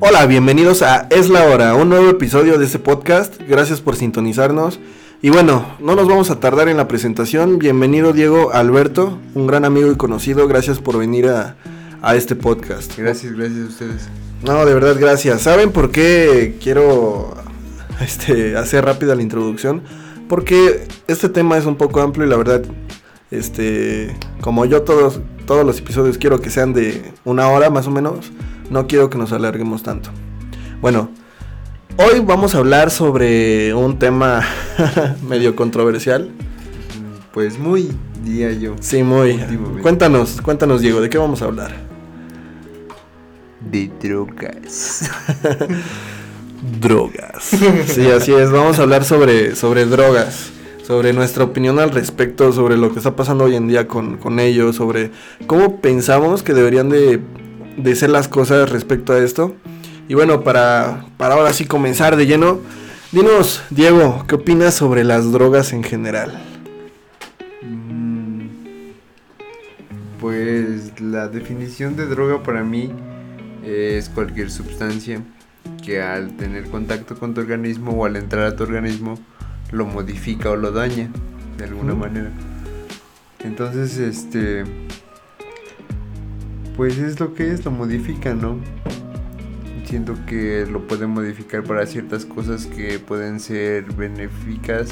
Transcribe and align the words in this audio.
Hola, 0.00 0.26
bienvenidos 0.26 0.82
a 0.82 1.06
Es 1.10 1.28
la 1.28 1.44
hora, 1.44 1.74
un 1.74 1.88
nuevo 1.88 2.08
episodio 2.08 2.58
de 2.58 2.64
este 2.64 2.78
podcast. 2.78 3.40
Gracias 3.48 3.80
por 3.80 3.96
sintonizarnos. 3.96 4.80
Y 5.20 5.30
bueno, 5.30 5.76
no 5.80 5.94
nos 5.94 6.08
vamos 6.08 6.30
a 6.30 6.40
tardar 6.40 6.68
en 6.68 6.76
la 6.76 6.88
presentación. 6.88 7.58
Bienvenido 7.58 8.12
Diego 8.12 8.52
Alberto, 8.52 9.18
un 9.34 9.46
gran 9.46 9.64
amigo 9.64 9.90
y 9.90 9.96
conocido. 9.96 10.48
Gracias 10.48 10.80
por 10.80 10.98
venir 10.98 11.28
a, 11.28 11.56
a 12.02 12.16
este 12.16 12.34
podcast. 12.34 12.96
Gracias, 12.96 13.32
gracias 13.32 13.60
a 13.60 13.68
ustedes. 13.68 14.08
No, 14.42 14.64
de 14.64 14.74
verdad, 14.74 14.96
gracias. 14.98 15.42
¿Saben 15.42 15.70
por 15.70 15.90
qué 15.90 16.56
quiero 16.60 17.34
este, 18.00 18.56
hacer 18.56 18.84
rápida 18.84 19.14
la 19.14 19.22
introducción? 19.22 19.82
Porque 20.28 20.88
este 21.08 21.28
tema 21.28 21.58
es 21.58 21.66
un 21.66 21.76
poco 21.76 22.00
amplio 22.00 22.26
y 22.26 22.30
la 22.30 22.36
verdad, 22.36 22.62
este, 23.30 24.16
como 24.40 24.64
yo 24.64 24.82
todos, 24.82 25.20
todos 25.46 25.64
los 25.64 25.78
episodios 25.78 26.18
quiero 26.18 26.40
que 26.40 26.50
sean 26.50 26.72
de 26.72 27.12
una 27.24 27.48
hora 27.48 27.70
más 27.70 27.86
o 27.86 27.90
menos, 27.90 28.32
no 28.70 28.86
quiero 28.86 29.10
que 29.10 29.18
nos 29.18 29.32
alarguemos 29.32 29.82
tanto. 29.82 30.10
Bueno, 30.80 31.10
hoy 31.96 32.20
vamos 32.20 32.54
a 32.54 32.58
hablar 32.58 32.90
sobre 32.90 33.74
un 33.74 33.98
tema 33.98 34.42
medio 35.28 35.54
controversial. 35.54 36.30
Pues 37.32 37.58
muy, 37.58 37.90
diría 38.22 38.52
yo. 38.52 38.74
Sí, 38.80 39.02
muy. 39.02 39.38
Cuéntanos, 39.80 40.40
cuéntanos 40.42 40.80
Diego, 40.80 41.00
¿de 41.00 41.08
qué 41.08 41.18
vamos 41.18 41.40
a 41.42 41.46
hablar? 41.46 41.72
De 43.70 43.90
drogas. 44.00 45.10
drogas. 46.80 47.44
Sí, 47.86 48.06
así 48.10 48.32
es. 48.32 48.50
Vamos 48.50 48.78
a 48.78 48.82
hablar 48.82 49.04
sobre, 49.04 49.56
sobre 49.56 49.86
drogas, 49.86 50.50
sobre 50.86 51.12
nuestra 51.12 51.44
opinión 51.44 51.78
al 51.78 51.90
respecto, 51.90 52.52
sobre 52.52 52.76
lo 52.76 52.92
que 52.92 52.98
está 52.98 53.16
pasando 53.16 53.44
hoy 53.44 53.56
en 53.56 53.68
día 53.68 53.88
con, 53.88 54.18
con 54.18 54.40
ellos, 54.40 54.76
sobre 54.76 55.10
cómo 55.46 55.80
pensamos 55.80 56.42
que 56.42 56.54
deberían 56.54 56.88
de, 56.90 57.20
de 57.76 57.94
ser 57.96 58.10
las 58.10 58.28
cosas 58.28 58.70
respecto 58.70 59.12
a 59.12 59.18
esto. 59.18 59.54
Y 60.08 60.14
bueno, 60.14 60.42
para, 60.42 61.06
para 61.16 61.34
ahora 61.34 61.52
sí 61.52 61.64
comenzar 61.64 62.16
de 62.16 62.26
lleno, 62.26 62.60
dinos, 63.12 63.62
Diego, 63.70 64.24
¿qué 64.26 64.34
opinas 64.34 64.74
sobre 64.74 65.04
las 65.04 65.32
drogas 65.32 65.72
en 65.72 65.82
general? 65.82 66.42
Mm, 67.62 68.46
Pues 70.20 71.00
la 71.00 71.28
definición 71.28 71.96
de 71.96 72.06
droga 72.06 72.42
para 72.42 72.62
mí 72.62 72.90
es 73.64 74.08
cualquier 74.08 74.50
sustancia 74.50 75.22
que 75.84 76.02
al 76.02 76.36
tener 76.36 76.68
contacto 76.68 77.16
con 77.16 77.34
tu 77.34 77.40
organismo 77.40 77.92
o 77.92 78.04
al 78.04 78.16
entrar 78.16 78.44
a 78.46 78.56
tu 78.56 78.64
organismo 78.64 79.18
lo 79.70 79.86
modifica 79.86 80.50
o 80.50 80.56
lo 80.56 80.72
daña 80.72 81.08
de 81.56 81.64
alguna 81.64 81.94
manera. 81.94 82.30
Entonces, 83.44 83.98
este 83.98 84.64
pues 86.82 86.98
es 86.98 87.20
lo 87.20 87.32
que 87.32 87.52
es, 87.52 87.64
lo 87.64 87.70
modifica, 87.70 88.34
¿no? 88.34 88.58
Siento 89.84 90.16
que 90.26 90.66
lo 90.68 90.84
puede 90.88 91.06
modificar 91.06 91.62
para 91.62 91.86
ciertas 91.86 92.24
cosas 92.24 92.66
que 92.66 92.98
pueden 92.98 93.38
ser 93.38 93.84
benéficas, 93.92 94.90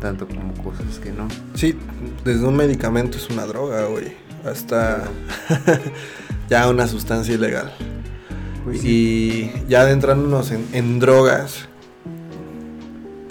tanto 0.00 0.26
como 0.26 0.52
cosas 0.54 0.98
que 0.98 1.12
no. 1.12 1.28
Sí, 1.54 1.76
desde 2.24 2.44
un 2.44 2.56
medicamento 2.56 3.18
es 3.18 3.30
una 3.30 3.46
droga, 3.46 3.84
güey, 3.86 4.14
hasta 4.44 5.04
ya 6.50 6.68
una 6.68 6.88
sustancia 6.88 7.32
ilegal. 7.36 7.72
Pues 8.64 8.80
sí. 8.80 9.52
Y 9.54 9.68
ya 9.68 9.82
adentrándonos 9.82 10.50
en, 10.50 10.66
en 10.72 10.98
drogas, 10.98 11.68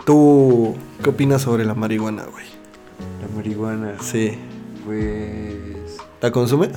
¿tú 0.06 0.78
qué 1.04 1.10
opinas 1.10 1.42
sobre 1.42 1.66
la 1.66 1.74
marihuana, 1.76 2.24
güey? 2.24 2.46
La 3.22 3.36
marihuana, 3.36 3.96
Sí. 4.00 4.38
pues. 4.86 5.98
¿La 6.22 6.32
consumes? 6.32 6.72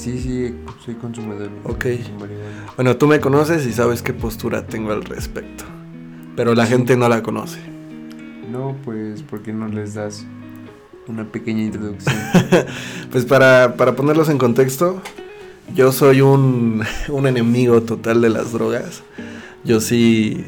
Sí, 0.00 0.18
sí, 0.18 0.54
soy 0.82 0.94
consumidor. 0.94 1.50
Ok. 1.64 1.84
Bueno, 2.76 2.96
tú 2.96 3.06
me 3.06 3.20
conoces 3.20 3.66
y 3.66 3.72
sabes 3.74 4.00
qué 4.00 4.14
postura 4.14 4.64
tengo 4.66 4.92
al 4.92 5.04
respecto. 5.04 5.64
Pero 6.36 6.54
la 6.54 6.64
Sí. 6.64 6.72
gente 6.72 6.96
no 6.96 7.06
la 7.10 7.22
conoce. 7.22 7.58
No, 8.50 8.74
pues, 8.82 9.22
¿por 9.22 9.42
qué 9.42 9.52
no 9.52 9.68
les 9.68 9.92
das 9.92 10.24
una 11.06 11.24
pequeña 11.30 11.64
introducción? 11.64 12.16
Pues 13.12 13.26
para, 13.26 13.74
para 13.76 13.94
ponerlos 13.94 14.30
en 14.30 14.38
contexto, 14.38 15.02
yo 15.74 15.92
soy 15.92 16.22
un, 16.22 16.82
un 17.08 17.26
enemigo 17.26 17.82
total 17.82 18.22
de 18.22 18.30
las 18.30 18.52
drogas. 18.52 19.02
Yo 19.64 19.80
sí... 19.80 20.46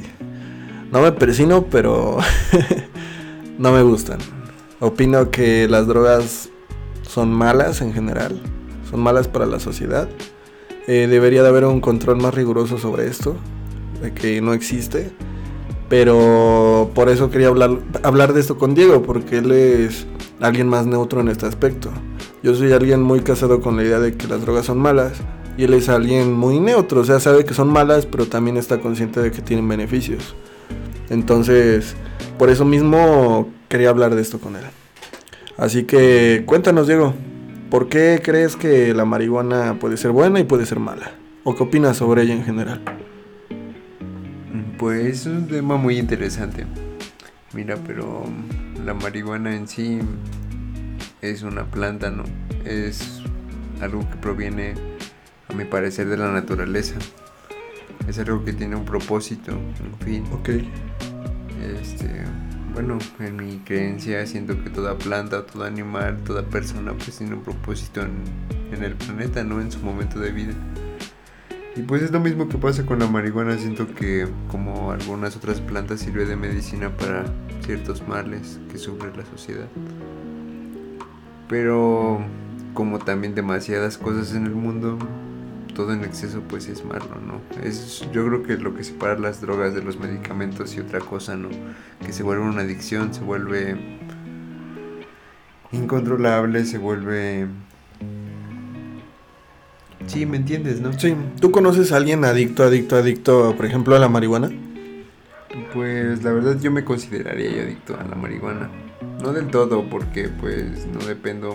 No 0.90 1.02
me 1.02 1.12
persino, 1.12 1.66
pero 1.70 2.16
no 3.58 3.72
me 3.72 3.82
gustan. 3.82 4.18
Opino 4.80 5.30
que 5.30 5.68
las 5.68 5.86
drogas 5.86 6.48
son 7.02 7.32
malas 7.34 7.82
en 7.82 7.92
general. 7.92 8.40
Son 8.92 9.00
malas 9.00 9.26
para 9.26 9.46
la 9.46 9.58
sociedad. 9.58 10.08
Eh, 10.86 11.08
debería 11.10 11.42
de 11.42 11.48
haber 11.48 11.64
un 11.64 11.80
control 11.80 12.18
más 12.18 12.34
riguroso 12.34 12.78
sobre 12.78 13.08
esto. 13.08 13.34
De 14.00 14.12
que 14.12 14.40
no 14.40 14.52
existe. 14.52 15.10
Pero 15.88 16.90
por 16.94 17.08
eso 17.08 17.30
quería 17.30 17.48
hablar, 17.48 17.78
hablar 18.04 18.34
de 18.34 18.40
esto 18.40 18.58
con 18.58 18.74
Diego, 18.74 19.02
porque 19.02 19.38
él 19.38 19.50
es 19.50 20.06
alguien 20.40 20.68
más 20.68 20.86
neutro 20.86 21.20
en 21.20 21.28
este 21.28 21.46
aspecto. 21.46 21.90
Yo 22.42 22.54
soy 22.54 22.72
alguien 22.72 23.02
muy 23.02 23.20
casado 23.20 23.60
con 23.60 23.76
la 23.76 23.82
idea 23.82 23.98
de 23.98 24.14
que 24.14 24.28
las 24.28 24.42
drogas 24.42 24.66
son 24.66 24.78
malas. 24.78 25.14
Y 25.56 25.64
él 25.64 25.74
es 25.74 25.88
alguien 25.88 26.32
muy 26.32 26.60
neutro, 26.60 27.00
o 27.00 27.04
sea, 27.04 27.20
sabe 27.20 27.44
que 27.44 27.54
son 27.54 27.68
malas, 27.68 28.06
pero 28.06 28.26
también 28.26 28.56
está 28.56 28.80
consciente 28.80 29.20
de 29.20 29.30
que 29.30 29.42
tienen 29.42 29.68
beneficios. 29.68 30.34
Entonces, 31.10 31.94
por 32.38 32.50
eso 32.50 32.64
mismo 32.66 33.50
quería 33.68 33.90
hablar 33.90 34.14
de 34.14 34.22
esto 34.22 34.38
con 34.38 34.56
él. 34.56 34.64
Así 35.58 35.84
que 35.84 36.42
cuéntanos, 36.46 36.86
Diego, 36.86 37.14
¿por 37.72 37.88
qué 37.88 38.20
crees 38.22 38.54
que 38.54 38.92
la 38.92 39.06
marihuana 39.06 39.78
puede 39.80 39.96
ser 39.96 40.10
buena 40.10 40.38
y 40.38 40.44
puede 40.44 40.66
ser 40.66 40.78
mala? 40.78 41.12
¿O 41.42 41.56
qué 41.56 41.62
opinas 41.62 41.96
sobre 41.96 42.20
ella 42.20 42.34
en 42.34 42.44
general? 42.44 42.82
Pues 44.76 45.20
es 45.20 45.26
un 45.26 45.48
tema 45.48 45.78
muy 45.78 45.96
interesante. 45.96 46.66
Mira, 47.54 47.78
pero 47.86 48.24
la 48.84 48.92
marihuana 48.92 49.56
en 49.56 49.68
sí 49.68 50.00
es 51.22 51.44
una 51.44 51.64
planta, 51.64 52.10
¿no? 52.10 52.24
Es 52.66 53.22
algo 53.80 54.00
que 54.00 54.16
proviene, 54.16 54.74
a 55.48 55.54
mi 55.54 55.64
parecer, 55.64 56.08
de 56.08 56.18
la 56.18 56.30
naturaleza. 56.30 56.96
Es 58.06 58.18
algo 58.18 58.44
que 58.44 58.52
tiene 58.52 58.76
un 58.76 58.84
propósito, 58.84 59.52
un 59.52 59.98
fin. 60.04 60.24
Ok. 60.30 60.50
Este, 61.80 62.06
bueno, 62.72 62.98
en 63.18 63.36
mi 63.36 63.58
creencia 63.58 64.26
siento 64.26 64.62
que 64.62 64.70
toda 64.70 64.96
planta, 64.96 65.46
todo 65.46 65.64
animal, 65.64 66.18
toda 66.24 66.42
persona 66.42 66.92
pues 66.92 67.18
tiene 67.18 67.34
un 67.34 67.42
propósito 67.42 68.00
en, 68.02 68.12
en 68.72 68.82
el 68.82 68.94
planeta, 68.94 69.44
¿no? 69.44 69.60
En 69.60 69.70
su 69.70 69.78
momento 69.80 70.18
de 70.18 70.32
vida. 70.32 70.54
Y 71.74 71.82
pues 71.82 72.02
es 72.02 72.10
lo 72.10 72.20
mismo 72.20 72.48
que 72.48 72.58
pasa 72.58 72.84
con 72.84 72.98
la 72.98 73.06
marihuana, 73.06 73.56
siento 73.56 73.94
que 73.94 74.28
como 74.48 74.92
algunas 74.92 75.36
otras 75.36 75.60
plantas 75.60 76.00
sirve 76.00 76.26
de 76.26 76.36
medicina 76.36 76.94
para 76.94 77.24
ciertos 77.64 78.06
males 78.06 78.60
que 78.70 78.76
sufre 78.76 79.14
la 79.16 79.24
sociedad. 79.24 79.68
Pero 81.48 82.20
como 82.74 82.98
también 82.98 83.34
demasiadas 83.34 83.96
cosas 83.96 84.34
en 84.34 84.46
el 84.46 84.54
mundo, 84.54 84.98
todo 85.74 85.92
en 85.92 86.04
exceso 86.04 86.42
pues 86.48 86.68
es 86.68 86.84
malo, 86.84 87.18
¿no? 87.26 87.40
Es 87.62 88.06
yo 88.12 88.26
creo 88.26 88.42
que 88.42 88.56
lo 88.56 88.74
que 88.74 88.84
separa 88.84 89.18
las 89.18 89.40
drogas 89.40 89.74
de 89.74 89.82
los 89.82 89.98
medicamentos 89.98 90.74
y 90.76 90.80
otra 90.80 91.00
cosa, 91.00 91.36
¿no? 91.36 91.48
Que 92.04 92.12
se 92.12 92.22
vuelve 92.22 92.44
una 92.44 92.62
adicción, 92.62 93.12
se 93.14 93.20
vuelve 93.20 93.76
incontrolable, 95.72 96.64
se 96.64 96.78
vuelve 96.78 97.46
Sí, 100.06 100.26
¿me 100.26 100.36
entiendes, 100.36 100.80
no? 100.80 100.92
Sí, 100.98 101.14
¿tú 101.40 101.50
conoces 101.50 101.92
a 101.92 101.96
alguien 101.96 102.24
adicto, 102.24 102.64
adicto, 102.64 102.96
adicto, 102.96 103.54
por 103.56 103.66
ejemplo, 103.66 103.94
a 103.94 103.98
la 103.98 104.08
marihuana? 104.08 104.50
Pues 105.72 106.22
la 106.24 106.32
verdad 106.32 106.58
yo 106.60 106.70
me 106.70 106.84
consideraría 106.84 107.50
yo 107.50 107.62
adicto 107.62 107.96
a 107.98 108.04
la 108.04 108.16
marihuana. 108.16 108.68
No 109.22 109.32
del 109.32 109.48
todo 109.48 109.88
porque 109.88 110.28
pues 110.28 110.86
no 110.86 110.98
dependo 111.06 111.54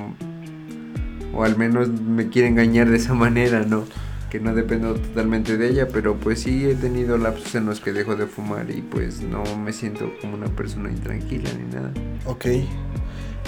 o 1.33 1.43
al 1.43 1.57
menos 1.57 1.89
me 1.89 2.29
quiere 2.29 2.47
engañar 2.47 2.89
de 2.89 2.97
esa 2.97 3.13
manera, 3.13 3.63
¿no? 3.67 3.83
Que 4.29 4.39
no 4.39 4.53
dependo 4.53 4.93
totalmente 4.95 5.57
de 5.57 5.69
ella, 5.69 5.87
pero 5.87 6.15
pues 6.15 6.41
sí 6.41 6.65
he 6.65 6.75
tenido 6.75 7.17
lapsos 7.17 7.55
en 7.55 7.65
los 7.65 7.79
que 7.79 7.93
dejo 7.93 8.15
de 8.15 8.27
fumar 8.27 8.69
y 8.69 8.81
pues 8.81 9.21
no 9.21 9.43
me 9.57 9.71
siento 9.71 10.11
como 10.19 10.35
una 10.35 10.47
persona 10.47 10.89
intranquila 10.89 11.49
ni 11.53 11.73
nada. 11.73 11.93
Ok. 12.25 12.45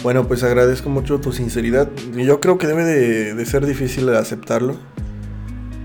Bueno, 0.03 0.25
pues 0.27 0.43
agradezco 0.43 0.89
mucho 0.89 1.19
tu 1.19 1.33
sinceridad. 1.33 1.89
Yo 2.15 2.39
creo 2.39 2.57
que 2.57 2.67
debe 2.67 2.85
de, 2.85 3.33
de 3.33 3.45
ser 3.45 3.65
difícil 3.65 4.07
aceptarlo, 4.15 4.77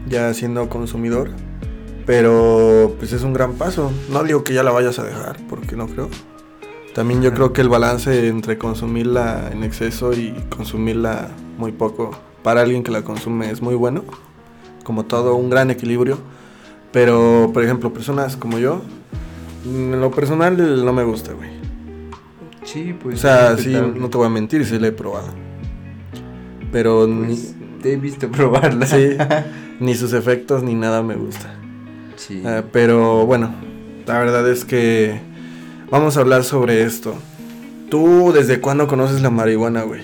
ya 0.08 0.32
siendo 0.32 0.68
consumidor. 0.68 1.30
Pero 2.06 2.94
pues 2.98 3.12
es 3.12 3.22
un 3.22 3.32
gran 3.32 3.54
paso. 3.54 3.90
No 4.10 4.22
digo 4.22 4.44
que 4.44 4.54
ya 4.54 4.62
la 4.62 4.70
vayas 4.70 4.98
a 4.98 5.04
dejar, 5.04 5.38
porque 5.48 5.74
no 5.74 5.86
creo. 5.86 6.08
También 6.94 7.22
yo 7.22 7.34
creo 7.34 7.52
que 7.52 7.60
el 7.60 7.68
balance 7.68 8.28
entre 8.28 8.56
consumirla 8.56 9.50
en 9.50 9.64
exceso 9.64 10.12
y 10.12 10.32
consumirla 10.48 11.28
muy 11.58 11.72
poco 11.72 12.16
para 12.44 12.60
alguien 12.60 12.84
que 12.84 12.92
la 12.92 13.02
consume 13.02 13.50
es 13.50 13.62
muy 13.62 13.74
bueno. 13.74 14.04
Como 14.84 15.04
todo, 15.06 15.34
un 15.34 15.50
gran 15.50 15.70
equilibrio. 15.72 16.18
Pero, 16.92 17.50
por 17.52 17.64
ejemplo, 17.64 17.92
personas 17.92 18.36
como 18.36 18.58
yo, 18.60 18.80
en 19.66 20.00
lo 20.00 20.12
personal 20.12 20.84
no 20.84 20.92
me 20.92 21.02
gusta, 21.02 21.32
güey. 21.32 21.50
Sí, 22.62 22.94
pues 23.02 23.16
O 23.16 23.20
sea, 23.20 23.56
sí, 23.56 23.72
no 23.72 24.08
te 24.08 24.16
voy 24.16 24.26
a 24.26 24.30
mentir, 24.30 24.64
sí 24.64 24.78
la 24.78 24.86
he 24.86 24.92
probado. 24.92 25.28
Pero 26.70 27.08
Pues, 27.24 27.54
te 27.82 27.92
he 27.92 27.96
visto 27.96 28.28
probarla. 28.30 28.86
sí, 28.86 29.16
ni 29.80 29.94
sus 29.94 30.12
efectos 30.12 30.62
ni 30.62 30.74
nada 30.74 31.02
me 31.02 31.16
gusta. 31.16 31.52
Sí. 32.16 32.42
Eh, 32.44 32.62
pero 32.72 33.26
bueno, 33.26 33.52
la 34.06 34.18
verdad 34.18 34.48
es 34.48 34.64
que 34.64 35.20
vamos 35.90 36.16
a 36.16 36.20
hablar 36.20 36.44
sobre 36.44 36.82
esto. 36.84 37.14
¿Tú 37.90 38.32
desde 38.32 38.60
cuándo 38.60 38.86
conoces 38.86 39.20
la 39.20 39.30
marihuana, 39.30 39.82
güey? 39.82 40.02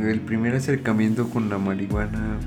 El 0.00 0.20
primer 0.20 0.54
acercamiento 0.54 1.28
con 1.28 1.48
la 1.48 1.58
marihuana, 1.58 2.38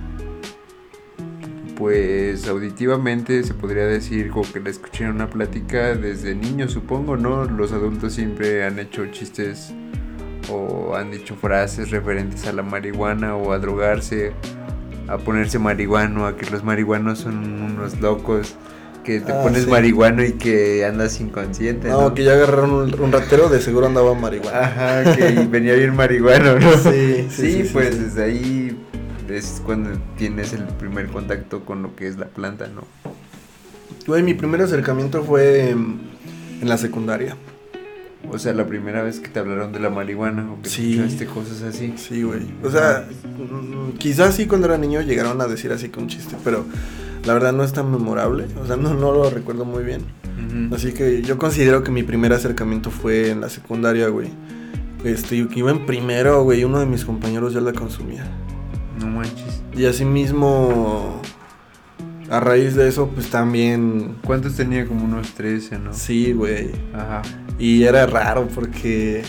pues 1.76 2.48
auditivamente 2.48 3.44
se 3.44 3.54
podría 3.54 3.86
decir 3.86 4.30
como 4.30 4.52
que 4.52 4.60
la 4.60 4.70
escuché 4.70 5.04
en 5.04 5.12
una 5.12 5.30
plática 5.30 5.94
desde 5.96 6.34
niño, 6.36 6.70
supongo, 6.70 7.18
¿no? 7.18 7.46
Los 7.46 7.72
adultos 7.74 8.14
siempre 8.14 8.64
han 8.64 8.80
hecho 8.80 9.06
chistes 9.08 9.74
o 10.50 10.96
han 10.96 11.12
dicho 11.12 11.36
frases 11.36 11.92
referentes 11.92 12.46
a 12.48 12.54
la 12.54 12.64
marihuana 12.64 13.36
o 13.36 13.52
a 13.52 13.60
drogarse, 13.60 14.32
a 15.08 15.18
ponerse 15.18 15.60
marihuano, 15.60 16.26
a 16.28 16.38
que 16.38 16.50
los 16.50 16.64
marihuanos 16.64 17.20
son 17.20 17.62
unos 17.62 18.00
locos, 18.00 18.56
que 19.04 19.20
te 19.20 19.32
Ah, 19.34 19.42
pones 19.44 19.64
sí. 19.66 19.70
marihuano 19.70 20.24
y 20.24 20.34
que 20.34 20.86
andas 20.86 21.20
inconsciente, 21.20 21.90
¿no? 21.90 22.02
No, 22.02 22.14
que 22.14 22.24
ya 22.24 22.34
agarraron 22.34 22.72
un, 22.74 23.00
un 23.00 23.12
ratero, 23.12 23.50
de 23.50 23.60
seguro 23.62 23.88
andaba 23.88 24.14
marihuana. 24.16 24.60
Ajá, 24.60 25.16
que 25.16 25.46
venía 25.50 25.74
bien 25.74 25.96
marihuano, 25.96 26.58
¿no? 26.60 26.72
Sí, 26.78 27.28
sí, 27.30 27.30
Sí, 27.30 27.64
sí, 27.64 27.70
pues 27.74 28.00
desde 28.00 28.24
ahí 28.24 28.78
es 29.30 29.62
cuando 29.66 29.92
tienes 30.18 30.54
el 30.54 30.64
primer 30.64 31.08
contacto 31.08 31.66
con 31.66 31.82
lo 31.82 31.96
que 31.96 32.08
es 32.08 32.18
la 32.18 32.28
planta, 32.28 32.68
¿no? 32.68 32.84
Güey, 34.08 34.24
mi 34.24 34.34
primer 34.34 34.62
acercamiento 34.62 35.24
fue 35.24 35.70
en, 35.72 36.00
en 36.62 36.70
la 36.70 36.78
secundaria. 36.78 37.36
O 38.32 38.40
sea, 38.40 38.54
la 38.54 38.66
primera 38.66 39.04
vez 39.04 39.20
que 39.20 39.30
te 39.30 39.40
hablaron 39.40 39.72
de 39.72 39.80
la 39.80 39.90
marihuana 39.90 40.52
o 40.52 40.62
que 40.62 40.70
Sí. 40.70 40.94
escuchaste 40.94 41.26
cosas 41.28 41.62
así. 41.62 41.94
Sí, 41.98 42.24
güey. 42.24 42.42
O 42.64 42.72
sea, 42.72 43.08
mm, 43.38 43.98
quizás 43.98 44.36
sí 44.36 44.48
cuando 44.48 44.68
era 44.68 44.78
niño 44.78 45.02
llegaron 45.02 45.40
a 45.42 45.48
decir 45.48 45.72
así 45.72 45.90
que 45.90 46.00
un 46.00 46.08
chiste, 46.08 46.36
pero 46.44 46.66
la 47.24 47.34
verdad 47.34 47.54
no 47.54 47.64
es 47.64 47.74
tan 47.74 47.92
memorable. 47.92 48.46
O 48.62 48.66
sea, 48.66 48.78
no, 48.78 48.94
no 48.96 49.12
lo 49.12 49.30
recuerdo 49.30 49.66
muy 49.66 49.84
bien. 49.84 50.02
Ujú. 50.48 50.74
Así 50.76 50.92
que 50.94 51.22
yo 51.22 51.38
considero 51.38 51.84
que 51.84 51.92
mi 51.92 52.02
primer 52.04 52.34
acercamiento 52.34 52.90
fue 52.92 53.30
en 53.30 53.42
la 53.42 53.50
secundaria, 53.50 54.08
güey. 54.08 54.30
Este, 55.04 55.36
iba 55.36 55.70
en 55.70 55.86
primero, 55.86 56.44
güey, 56.44 56.64
uno 56.64 56.80
de 56.80 56.88
mis 56.88 57.06
compañeros 57.06 57.54
ya 57.54 57.62
la 57.62 57.74
consumía. 57.74 58.26
No 59.00 59.08
manches. 59.08 59.62
Y 59.76 59.86
así 59.86 60.06
mismo, 60.06 61.22
a 62.30 62.40
raíz 62.40 62.76
de 62.76 62.88
eso, 62.88 63.10
pues 63.10 63.30
también, 63.30 64.16
¿Cuántos 64.24 64.56
tenía? 64.56 64.88
Como 64.88 65.06
unos 65.06 65.34
13, 65.34 65.80
¿no? 65.80 65.94
sí, 65.94 66.34
güey. 66.34 66.72
Ajá. 66.94 67.22
Y 67.60 67.84
era 67.84 68.06
raro 68.06 68.48
porque, 68.54 69.24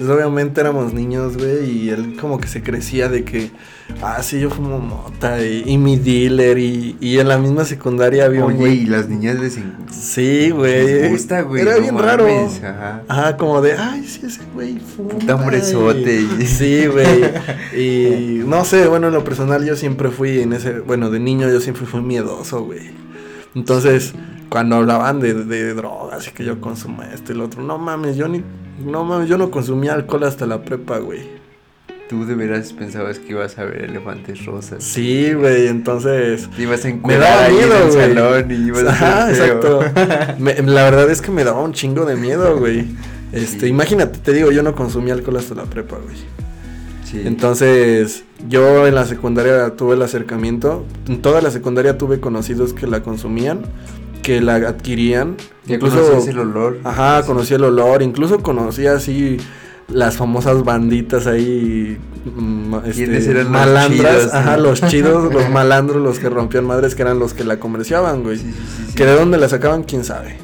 pues 0.00 0.08
obviamente 0.10 0.62
éramos 0.62 0.94
niños, 0.94 1.36
güey, 1.36 1.70
y 1.70 1.90
él 1.90 2.16
como 2.18 2.40
que 2.40 2.48
se 2.48 2.62
crecía 2.62 3.10
de 3.10 3.22
que, 3.22 3.50
ah, 4.00 4.22
sí, 4.22 4.40
yo 4.40 4.48
fumo 4.48 4.78
mota 4.78 5.44
y, 5.44 5.62
y 5.66 5.76
mi 5.76 5.98
dealer, 5.98 6.56
y, 6.56 6.96
y 7.00 7.18
en 7.18 7.28
la 7.28 7.36
misma 7.36 7.66
secundaria 7.66 8.24
había 8.24 8.46
un 8.46 8.52
Oye, 8.52 8.58
güey. 8.58 8.78
y 8.78 8.86
las 8.86 9.10
niñas 9.10 9.38
les, 9.38 9.58
Sí, 9.92 10.48
güey. 10.48 10.86
les 10.86 11.10
gusta, 11.10 11.42
güey. 11.42 11.60
Era 11.60 11.74
no 11.74 11.82
bien 11.82 11.98
raro. 11.98 12.26
Ajá. 12.26 13.02
Ajá, 13.08 13.36
como 13.36 13.60
de, 13.60 13.74
ay, 13.74 14.02
sí, 14.06 14.22
ese 14.24 14.40
güey 14.54 14.78
fuma. 14.78 15.10
Puta 15.10 15.34
hombrezote. 15.34 16.46
Sí, 16.46 16.86
güey. 16.86 17.20
Y 17.78 18.38
no 18.46 18.64
sé, 18.64 18.88
bueno, 18.88 19.08
en 19.08 19.12
lo 19.12 19.22
personal 19.22 19.66
yo 19.66 19.76
siempre 19.76 20.08
fui 20.08 20.40
en 20.40 20.54
ese, 20.54 20.80
bueno, 20.80 21.10
de 21.10 21.20
niño 21.20 21.46
yo 21.50 21.60
siempre 21.60 21.84
fui 21.84 22.00
miedoso, 22.00 22.64
güey. 22.64 22.90
Entonces, 23.54 24.14
cuando 24.48 24.76
hablaban 24.76 25.20
de, 25.20 25.34
de 25.34 25.74
drogas 25.74 26.26
y 26.26 26.30
que 26.30 26.42
yo 26.46 26.58
consumo 26.58 27.02
esto 27.02 27.32
y 27.32 27.36
lo 27.36 27.44
otro, 27.44 27.62
no 27.62 27.76
mames, 27.76 28.16
yo 28.16 28.28
ni, 28.28 28.42
no 28.84 29.04
mames, 29.04 29.28
yo 29.28 29.38
no 29.38 29.50
consumía 29.50 29.94
alcohol 29.94 30.24
hasta 30.24 30.46
la 30.46 30.62
prepa, 30.62 30.98
güey. 30.98 31.20
Tú 32.08 32.26
de 32.26 32.34
veras 32.34 32.72
pensabas 32.72 33.20
que 33.20 33.30
ibas 33.30 33.56
a 33.58 33.64
ver 33.64 33.84
elefantes 33.84 34.44
rosas. 34.44 34.82
Sí, 34.82 35.32
güey, 35.32 35.68
entonces... 35.68 36.48
Te 36.56 36.62
ibas 36.62 36.84
a 36.84 36.88
Me 36.88 37.16
daba 37.16 37.46
en 37.48 37.54
miedo, 37.54 37.76
el 37.76 37.90
güey. 37.92 38.14
salón 38.14 38.50
y 38.50 38.54
ibas 38.66 38.84
a 38.84 38.90
Ajá, 38.90 39.30
exacto. 39.30 39.80
Me- 40.40 40.54
la 40.54 40.82
verdad 40.84 41.08
es 41.08 41.22
que 41.22 41.30
me 41.30 41.44
daba 41.44 41.60
un 41.62 41.72
chingo 41.72 42.04
de 42.06 42.16
miedo, 42.16 42.58
güey. 42.58 42.86
Este, 43.32 43.60
Sí. 43.60 43.66
imagínate, 43.68 44.18
te 44.18 44.32
digo, 44.32 44.50
yo 44.50 44.64
no 44.64 44.74
consumía 44.74 45.14
alcohol 45.14 45.36
hasta 45.36 45.54
la 45.54 45.64
prepa, 45.66 45.98
güey. 46.02 46.16
Sí. 47.04 47.22
Entonces, 47.24 48.24
yo 48.48 48.86
en 48.88 48.94
la 48.96 49.04
secundaria 49.04 49.70
tuve 49.76 49.94
el 49.94 50.02
acercamiento. 50.02 50.84
En 51.08 51.22
toda 51.22 51.40
la 51.40 51.52
secundaria 51.52 51.96
tuve 51.96 52.18
conocidos 52.18 52.72
que 52.72 52.88
la 52.88 53.02
consumían, 53.04 53.62
que 54.22 54.40
la 54.40 54.56
adquirían. 54.56 55.36
Ya 55.66 55.76
incluso, 55.76 55.96
conocías 56.02 56.26
el 56.34 56.38
olor. 56.40 56.78
ajá, 56.84 57.22
Sí. 57.22 57.26
conocí 57.28 57.54
el 57.54 57.64
olor. 57.64 58.02
Incluso 58.02 58.40
conocía 58.42 58.94
así 58.94 59.36
las 59.88 60.16
famosas 60.16 60.62
banditas 60.64 61.26
ahí. 61.26 61.98
mm, 62.24 62.74
este, 62.84 62.92
¿Quiénes 62.92 63.26
eran 63.28 63.44
los 63.44 63.52
malandras. 63.52 64.16
chidos, 64.18 64.34
ajá, 64.34 64.56
no? 64.56 64.62
los 64.64 64.80
chidos, 64.88 65.32
los 65.32 65.48
malandros, 65.50 66.02
los 66.02 66.18
que 66.18 66.28
rompían 66.28 66.66
madres, 66.66 66.94
que 66.94 67.02
eran 67.02 67.18
los 67.18 67.32
que 67.34 67.44
la 67.44 67.58
comerciaban, 67.58 68.22
güey. 68.22 68.36
Sí, 68.36 68.44
sí, 68.44 68.52
sí, 68.52 68.84
sí. 68.88 68.94
Que 68.94 69.06
de 69.06 69.14
dónde 69.14 69.38
la 69.38 69.48
sacaban, 69.48 69.84
quién 69.84 70.04
sabe. 70.04 70.36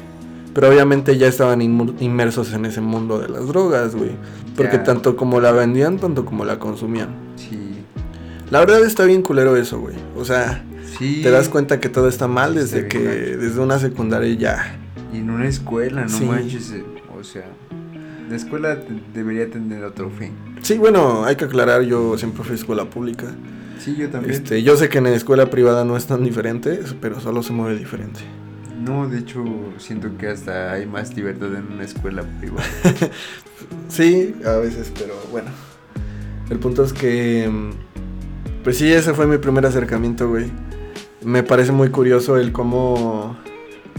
Pero 0.55 0.69
obviamente 0.69 1.17
ya 1.19 1.27
estaban 1.27 1.61
inmersos 1.61 2.51
en 2.53 2.65
ese 2.65 2.81
mundo 2.81 3.19
de 3.19 3.29
las 3.29 3.45
drogas, 3.47 3.95
güey. 3.95 4.09
Porque 4.55 4.77
Ya. 4.77 4.83
tanto 4.85 5.15
como 5.15 5.39
la 5.39 5.51
vendían, 5.51 5.97
tanto 5.99 6.25
como 6.25 6.45
la 6.45 6.57
consumían. 6.57 7.09
Sí. 7.35 7.75
La 8.49 8.59
verdad 8.61 8.83
está 8.83 9.03
bien 9.05 9.21
culero 9.21 9.55
eso, 9.55 9.79
güey. 9.79 9.95
O 10.17 10.25
sea, 10.25 10.63
Sí. 10.97 11.21
te 11.23 11.29
das 11.31 11.49
cuenta 11.49 11.79
que 11.79 11.89
todo 11.89 12.07
está 12.07 12.27
mal 12.27 12.57
Está 12.57 12.61
desde 12.61 12.77
bien 12.77 12.89
que 12.89 13.03
gacho. 13.25 13.37
desde 13.39 13.59
una 13.59 13.79
secundaria 13.79 14.33
ya. 14.33 14.79
Y 15.13 15.17
en 15.17 15.29
una 15.29 15.47
escuela, 15.47 16.01
no 16.03 16.09
Sí. 16.09 16.25
manches. 16.25 16.71
eh, 16.71 16.83
O 17.19 17.23
sea, 17.23 17.45
la 18.29 18.35
escuela 18.35 18.77
debería 19.13 19.49
tener 19.49 19.83
otro 19.83 20.09
fin. 20.11 20.31
Sí, 20.61 20.77
bueno, 20.77 21.23
hay 21.25 21.35
que 21.35 21.45
aclarar, 21.45 21.81
yo 21.83 22.17
siempre 22.17 22.43
fui 22.43 22.53
a 22.53 22.55
escuela 22.55 22.85
pública. 22.89 23.27
Sí, 23.79 23.95
yo 23.95 24.09
también. 24.09 24.33
Este, 24.33 24.61
yo 24.63 24.75
sé 24.75 24.89
que 24.89 24.97
en 24.99 25.05
la 25.05 25.11
escuela 25.15 25.49
privada 25.49 25.83
no 25.85 25.95
es 25.97 26.05
tan 26.07 26.23
diferente, 26.23 26.79
pero 27.01 27.19
solo 27.19 27.41
se 27.43 27.53
mueve 27.53 27.77
diferente. 27.77 28.19
No, 28.83 29.07
de 29.07 29.19
hecho, 29.19 29.43
siento 29.79 30.09
que 30.17 30.27
hasta 30.27 30.71
hay 30.73 30.85
más 30.85 31.15
libertad 31.15 31.47
en 31.55 31.73
una 31.73 31.83
escuela 31.83 32.23
privada. 32.39 32.63
Sí, 33.89 34.35
a 34.45 34.53
veces, 34.57 34.91
pero 34.97 35.15
bueno. 35.31 35.49
El 36.49 36.59
punto 36.59 36.83
es 36.83 36.93
que. 36.93 37.49
mm, 37.51 38.63
Pues 38.63 38.77
sí, 38.77 38.91
ese 38.91 39.13
fue 39.13 39.25
mi 39.27 39.37
primer 39.37 39.65
acercamiento, 39.65 40.29
güey. 40.29 40.51
Me 41.23 41.43
parece 41.43 41.71
muy 41.71 41.89
curioso 41.89 42.37
el 42.37 42.51
cómo. 42.51 43.37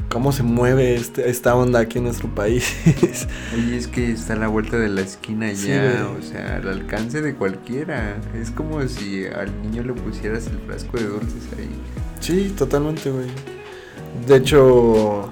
cómo 0.09 0.33
se 0.33 0.43
mueve 0.43 0.95
este- 0.95 1.29
esta 1.29 1.55
onda 1.55 1.81
aquí 1.81 1.99
en 1.99 2.05
nuestro 2.05 2.29
país. 2.35 2.75
Oye, 3.55 3.77
es 3.77 3.89
que 3.89 4.11
está 4.13 4.33
a 4.33 4.37
la 4.37 4.49
vuelta 4.49 4.79
de 4.79 4.89
la 4.89 5.03
esquina 5.03 5.53
ya, 5.53 6.09
o 6.19 6.23
sea, 6.23 6.57
al 6.57 6.69
alcance 6.69 7.21
de 7.21 7.35
cualquiera. 7.35 8.17
Es 8.41 8.51
como 8.51 8.81
si 8.89 9.27
al 9.27 9.51
niño 9.63 9.83
le 9.83 9.93
pusieras 9.93 10.47
el 10.47 10.59
frasco 10.61 10.97
de 10.97 11.05
dulces 11.09 11.43
ahí. 11.59 11.69
sí, 12.21 12.55
totalmente, 12.57 13.11
güey. 13.11 13.27
De 14.27 14.37
hecho, 14.37 15.31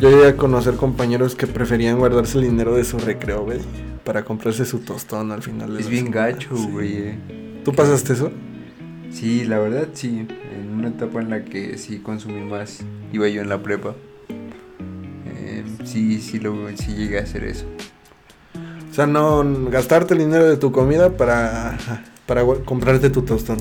yo 0.00 0.10
llegué 0.10 0.26
a 0.28 0.36
conocer 0.36 0.74
compañeros 0.74 1.36
que 1.36 1.46
preferían 1.46 1.98
guardarse 1.98 2.38
el 2.38 2.44
dinero 2.44 2.74
de 2.74 2.82
su 2.84 2.98
recreo, 2.98 3.44
güey. 3.44 3.60
Para 4.04 4.24
comprarse 4.24 4.64
su 4.64 4.80
tostón 4.80 5.30
al 5.30 5.42
final 5.42 5.74
de 5.74 5.82
Es 5.82 5.88
bien 5.88 6.06
semana, 6.06 6.26
gacho, 6.32 6.56
güey. 6.72 7.14
¿Tú 7.64 7.72
pasaste 7.72 8.14
eso? 8.14 8.32
Sí, 9.12 9.44
la 9.44 9.58
verdad 9.58 9.88
sí. 9.92 10.26
En 10.60 10.74
una 10.74 10.88
etapa 10.88 11.20
en 11.20 11.30
la 11.30 11.42
que 11.42 11.78
sí 11.78 12.00
consumí 12.00 12.44
más, 12.44 12.80
iba 13.14 13.26
yo 13.28 13.40
en 13.40 13.48
la 13.48 13.62
prepa. 13.62 13.94
Eh, 15.26 15.64
sí, 15.84 16.20
sí, 16.20 16.38
lo, 16.38 16.68
sí 16.76 16.92
llegué 16.94 17.18
a 17.18 17.22
hacer 17.22 17.44
eso. 17.44 17.64
O 18.90 18.92
sea, 18.92 19.06
no 19.06 19.42
gastarte 19.70 20.12
el 20.12 20.20
dinero 20.20 20.46
de 20.46 20.58
tu 20.58 20.70
comida 20.70 21.16
para, 21.16 21.78
para 22.26 22.44
comprarte 22.44 23.08
tu 23.08 23.22
tostón. 23.22 23.56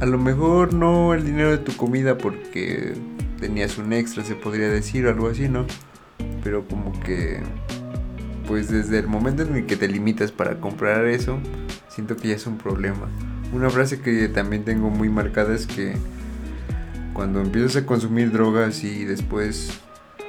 A 0.00 0.06
lo 0.06 0.18
mejor 0.18 0.74
no 0.74 1.14
el 1.14 1.24
dinero 1.24 1.50
de 1.52 1.58
tu 1.58 1.76
comida 1.76 2.18
porque 2.18 2.94
tenías 3.38 3.78
un 3.78 3.92
extra, 3.92 4.24
se 4.24 4.34
podría 4.34 4.68
decir, 4.68 5.06
o 5.06 5.10
algo 5.10 5.28
así, 5.28 5.48
¿no? 5.48 5.66
Pero 6.42 6.66
como 6.66 6.98
que, 7.00 7.40
pues 8.48 8.70
desde 8.70 8.98
el 8.98 9.06
momento 9.06 9.42
en 9.42 9.54
el 9.54 9.66
que 9.66 9.76
te 9.76 9.86
limitas 9.86 10.32
para 10.32 10.58
comprar 10.58 11.06
eso, 11.06 11.38
siento 11.88 12.16
que 12.16 12.28
ya 12.28 12.34
es 12.34 12.46
un 12.46 12.58
problema. 12.58 13.08
Una 13.52 13.70
frase 13.70 14.00
que 14.00 14.28
también 14.28 14.64
tengo 14.64 14.90
muy 14.90 15.08
marcada 15.08 15.54
es 15.54 15.66
que 15.66 15.94
cuando 17.14 17.40
empiezas 17.40 17.76
a 17.76 17.86
consumir 17.86 18.32
drogas 18.32 18.84
y 18.84 19.04
después 19.04 19.70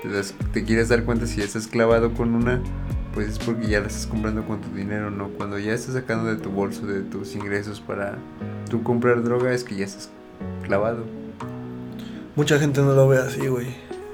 te, 0.01 0.09
das, 0.09 0.33
te 0.53 0.63
quieres 0.63 0.89
dar 0.89 1.03
cuenta 1.03 1.25
si 1.27 1.37
ya 1.37 1.45
estás 1.45 1.67
clavado 1.67 2.13
con 2.13 2.33
una, 2.35 2.59
pues 3.13 3.27
es 3.29 3.39
porque 3.39 3.67
ya 3.67 3.79
la 3.81 3.87
estás 3.87 4.07
comprando 4.07 4.45
con 4.45 4.61
tu 4.61 4.75
dinero, 4.75 5.11
¿no? 5.11 5.29
Cuando 5.29 5.59
ya 5.59 5.73
estás 5.73 5.93
sacando 5.95 6.25
de 6.33 6.37
tu 6.41 6.49
bolso, 6.49 6.85
de 6.85 7.01
tus 7.01 7.35
ingresos 7.35 7.81
para 7.81 8.17
tú 8.69 8.83
comprar 8.83 9.23
droga, 9.23 9.53
es 9.53 9.63
que 9.63 9.75
ya 9.75 9.85
estás 9.85 10.09
clavado. 10.63 11.03
Mucha 12.35 12.59
gente 12.59 12.81
no 12.81 12.93
lo 12.93 13.07
ve 13.07 13.17
así, 13.19 13.47
güey. 13.47 13.67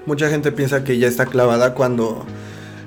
Mucha 0.05 0.29
gente 0.29 0.51
piensa 0.51 0.83
que 0.83 0.97
ya 0.97 1.07
está 1.07 1.25
clavada 1.25 1.73
cuando 1.73 2.25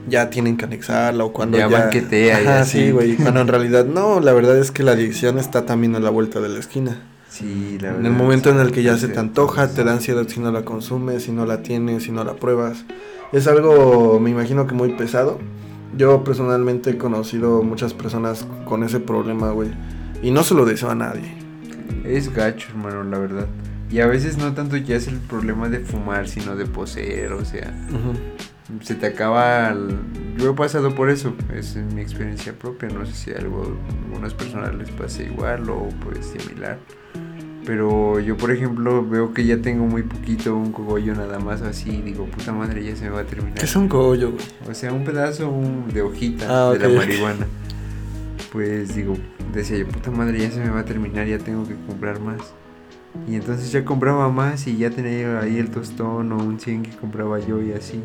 ya 0.09 0.31
tienen 0.31 0.57
que 0.57 0.65
anexarla 0.65 1.25
o 1.25 1.33
cuando 1.33 1.59
Ya 1.59 1.69
ya... 1.69 1.79
banquetea 1.81 2.43
y 2.43 2.47
así. 2.47 2.79
sí, 2.87 2.91
güey. 2.91 3.17
Cuando 3.17 3.41
en 3.41 3.49
realidad 3.49 3.85
no, 3.85 4.21
la 4.21 4.33
verdad 4.33 4.59
es 4.59 4.71
que 4.71 4.83
la 4.83 4.93
adicción 4.93 5.39
está 5.39 5.67
también 5.67 5.95
a 5.95 6.01
la 6.01 6.11
vuelta 6.11 6.41
de 6.41 6.49
la 6.49 6.59
esquina. 6.59 7.01
Sí, 7.31 7.79
la 7.81 7.89
En 7.91 7.95
verdad. 7.95 8.11
el 8.11 8.13
momento 8.19 8.51
en 8.51 8.59
el 8.61 8.73
que 8.73 8.83
ya 8.83 8.95
sí, 8.97 9.03
se 9.03 9.09
te 9.09 9.19
antoja, 9.21 9.69
te 9.69 9.85
da 9.85 9.93
ansiedad 9.93 10.27
si 10.29 10.41
no 10.41 10.51
la 10.51 10.65
consumes, 10.65 11.23
si 11.23 11.33
no 11.33 11.47
la 11.47 11.63
tienes, 11.63 12.03
si 12.03 12.13
no 12.13 12.25
la 12.25 12.35
pruebas. 12.35 12.85
Es 13.33 13.47
algo, 13.47 14.19
me 14.21 14.31
imagino 14.31 14.67
que 14.67 14.75
muy 14.75 14.91
pesado. 14.91 15.39
Yo 15.97 16.25
personalmente 16.25 16.91
he 16.91 16.99
conocido 16.99 17.63
muchas 17.63 17.95
personas 17.95 18.47
con 18.65 18.83
ese 18.83 19.01
problema, 19.01 19.51
güey. 19.53 19.71
Y 20.23 20.33
no 20.33 20.43
se 20.43 20.55
lo 20.55 20.65
deseo 20.67 20.91
a 20.91 20.95
nadie. 20.95 21.33
Es 22.05 22.35
gacho, 22.35 22.69
hermano, 22.71 23.05
la 23.05 23.19
verdad. 23.19 23.47
Y 23.91 24.01
a 24.01 24.07
veces 24.07 24.37
no 24.39 24.53
tanto 24.53 24.77
ya 24.77 24.97
es 24.97 25.09
el 25.09 25.19
problema 25.19 25.69
de 25.69 25.81
fumar, 25.81 26.29
sino 26.29 26.55
de 26.57 26.67
poseer, 26.67 27.33
o 27.33 27.45
sea, 27.45 27.73
Ujú. 27.91 28.13
Se 28.83 28.95
te 28.95 29.07
acaba... 29.07 29.71
el- 29.71 29.97
Yo 30.39 30.51
he 30.51 30.55
pasado 30.55 30.95
por 30.95 31.11
eso, 31.11 31.35
es 31.55 31.77
mi 31.77 32.01
experiencia 32.01 32.53
propia, 32.55 32.89
no 32.89 33.05
sé 33.07 33.13
si 33.13 33.31
algo 33.33 33.63
a 33.63 34.05
algunas 34.07 34.33
personas 34.35 34.75
les 34.75 34.91
pase 34.91 35.25
igual 35.25 35.69
o 35.69 35.89
pues 36.03 36.27
similar. 36.27 36.79
Pero 37.67 38.19
yo, 38.21 38.37
por 38.39 38.51
ejemplo, 38.51 39.07
veo 39.07 39.35
que 39.35 39.45
ya 39.45 39.59
tengo 39.61 39.85
muy 39.87 40.03
poquito, 40.03 40.57
un 40.57 40.73
cogollo 40.73 41.15
nada 41.15 41.39
más 41.39 41.61
así, 41.63 42.01
digo, 42.03 42.25
puta 42.25 42.53
madre, 42.53 42.83
ya 42.83 42.97
se 42.97 43.05
me 43.05 43.11
va 43.11 43.21
a 43.21 43.25
terminar. 43.25 43.59
¿Qué 43.59 43.67
es 43.67 43.77
un 43.77 43.87
cogollo, 43.87 44.31
güey? 44.33 44.43
O 44.69 44.75
sea, 44.75 44.93
un 44.93 45.05
pedazo 45.05 45.51
un- 45.51 45.89
de 45.93 46.01
hojita 46.03 46.47
Ah, 46.49 46.73
de 46.73 46.79
la 46.79 46.89
marihuana. 46.89 47.47
Pues 48.53 48.95
digo, 48.97 49.15
decía 49.53 49.77
yo, 49.79 49.87
puta 49.89 50.11
madre, 50.11 50.41
ya 50.41 50.51
se 50.51 50.61
me 50.61 50.71
va 50.71 50.81
a 50.81 50.85
terminar, 50.85 51.27
ya 51.27 51.39
tengo 51.39 51.69
que 51.69 51.75
comprar 51.87 52.19
más. 52.21 52.41
Y 53.29 53.35
entonces 53.35 53.71
ya 53.71 53.85
compraba 53.85 54.29
más 54.31 54.67
y 54.67 54.77
ya 54.79 54.91
tenía 54.91 55.41
ahí 55.41 55.59
el 55.59 55.71
tostón 55.71 56.33
o 56.33 56.37
un 56.39 56.59
100 56.59 56.83
que 56.83 56.91
compraba 56.97 57.39
yo 57.41 57.61
y 57.63 57.73
así. 57.73 58.01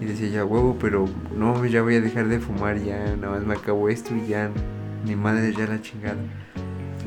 Y 0.00 0.04
decía 0.04 0.28
ya, 0.28 0.44
huevo, 0.44 0.76
pero 0.80 1.06
no, 1.36 1.64
ya 1.64 1.82
voy 1.82 1.96
a 1.96 2.00
dejar 2.00 2.28
de 2.28 2.38
fumar, 2.38 2.82
ya 2.82 3.16
nada 3.16 3.34
más 3.34 3.46
me 3.46 3.54
acabo 3.54 3.88
esto 3.88 4.14
y 4.14 4.28
ya, 4.28 4.50
mi 5.06 5.16
madre 5.16 5.54
ya 5.56 5.66
la 5.66 5.80
chingada. 5.80 6.18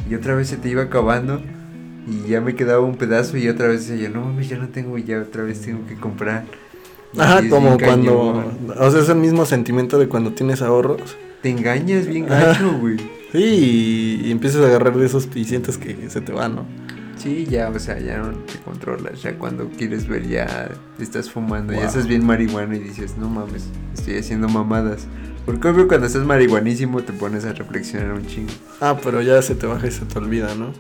Y 0.10 0.16
otra 0.16 0.34
vez 0.36 0.48
se 0.48 0.58
te 0.58 0.70
iba 0.70 0.84
acabando 0.84 1.42
y 2.08 2.28
ya 2.28 2.42
me 2.42 2.56
quedaba 2.56 2.82
un 2.82 2.96
pedazo 2.96 3.38
y 3.38 3.48
otra 3.48 3.68
vez 3.68 3.88
decía 3.88 4.08
yo, 4.08 4.14
no 4.14 4.26
mames, 4.26 4.50
ya 4.50 4.58
no 4.58 4.70
tengo 4.70 4.98
y 4.98 5.04
ya 5.04 5.20
otra 5.20 5.44
vez 5.44 5.62
tengo 5.62 5.86
que 5.88 5.96
comprar. 5.96 6.46
Y 7.14 7.20
Ajá, 7.20 7.48
como 7.48 7.78
cuando... 7.78 8.34
cañón. 8.34 8.76
O 8.80 8.92
sea, 8.92 9.02
es 9.02 9.10
el 9.10 9.18
mismo 9.18 9.46
sentimiento 9.46 10.00
de 10.00 10.08
cuando 10.08 10.34
tienes 10.34 10.62
ahorros. 10.62 11.18
Te 11.42 11.50
engañas 11.50 12.08
bien 12.08 12.26
gacho, 12.26 12.78
güey. 12.80 12.98
Sí, 13.32 14.20
y, 14.24 14.28
y 14.28 14.32
empiezas 14.32 14.64
a 14.64 14.68
agarrar 14.68 14.98
de 14.98 15.06
esos 15.06 15.30
y 15.36 15.46
sientes 15.46 15.78
que 15.78 16.10
se 16.10 16.22
te 16.22 16.32
van, 16.32 16.56
¿no? 16.56 16.66
Sí, 17.20 17.46
ya, 17.46 17.70
o 17.70 17.78
sea, 17.78 18.00
ya 18.00 18.18
no 18.18 18.30
te 18.30 18.58
controlas. 18.60 19.22
Ya 19.22 19.38
cuando 19.38 19.70
quieres 19.70 20.08
ver, 20.08 20.26
ya 20.28 20.70
estás 21.00 21.30
fumando, 21.30 21.74
ya 21.74 21.86
estás 21.86 22.08
bien 22.08 22.26
marihuana 22.26 22.78
y 22.78 22.80
dices, 22.80 23.18
no 23.18 23.30
mames, 23.30 23.66
estoy 23.94 24.18
haciendo 24.18 24.48
mamadas. 24.48 25.06
Porque 25.46 25.68
obvio, 25.68 25.88
cuando 25.88 26.08
estás 26.08 26.24
marihuanísimo 26.26 27.02
te 27.02 27.12
pones 27.12 27.44
a 27.44 27.54
reflexionar 27.54 28.14
un 28.14 28.26
chingo. 28.26 28.52
Ah, 28.80 28.98
pero 29.04 29.22
ya 29.22 29.42
se 29.42 29.56
te 29.56 29.68
baja 29.68 29.88
y 29.88 29.92
se 29.92 30.06
te 30.06 30.18
olvida, 30.18 30.56
¿no? 30.56 30.72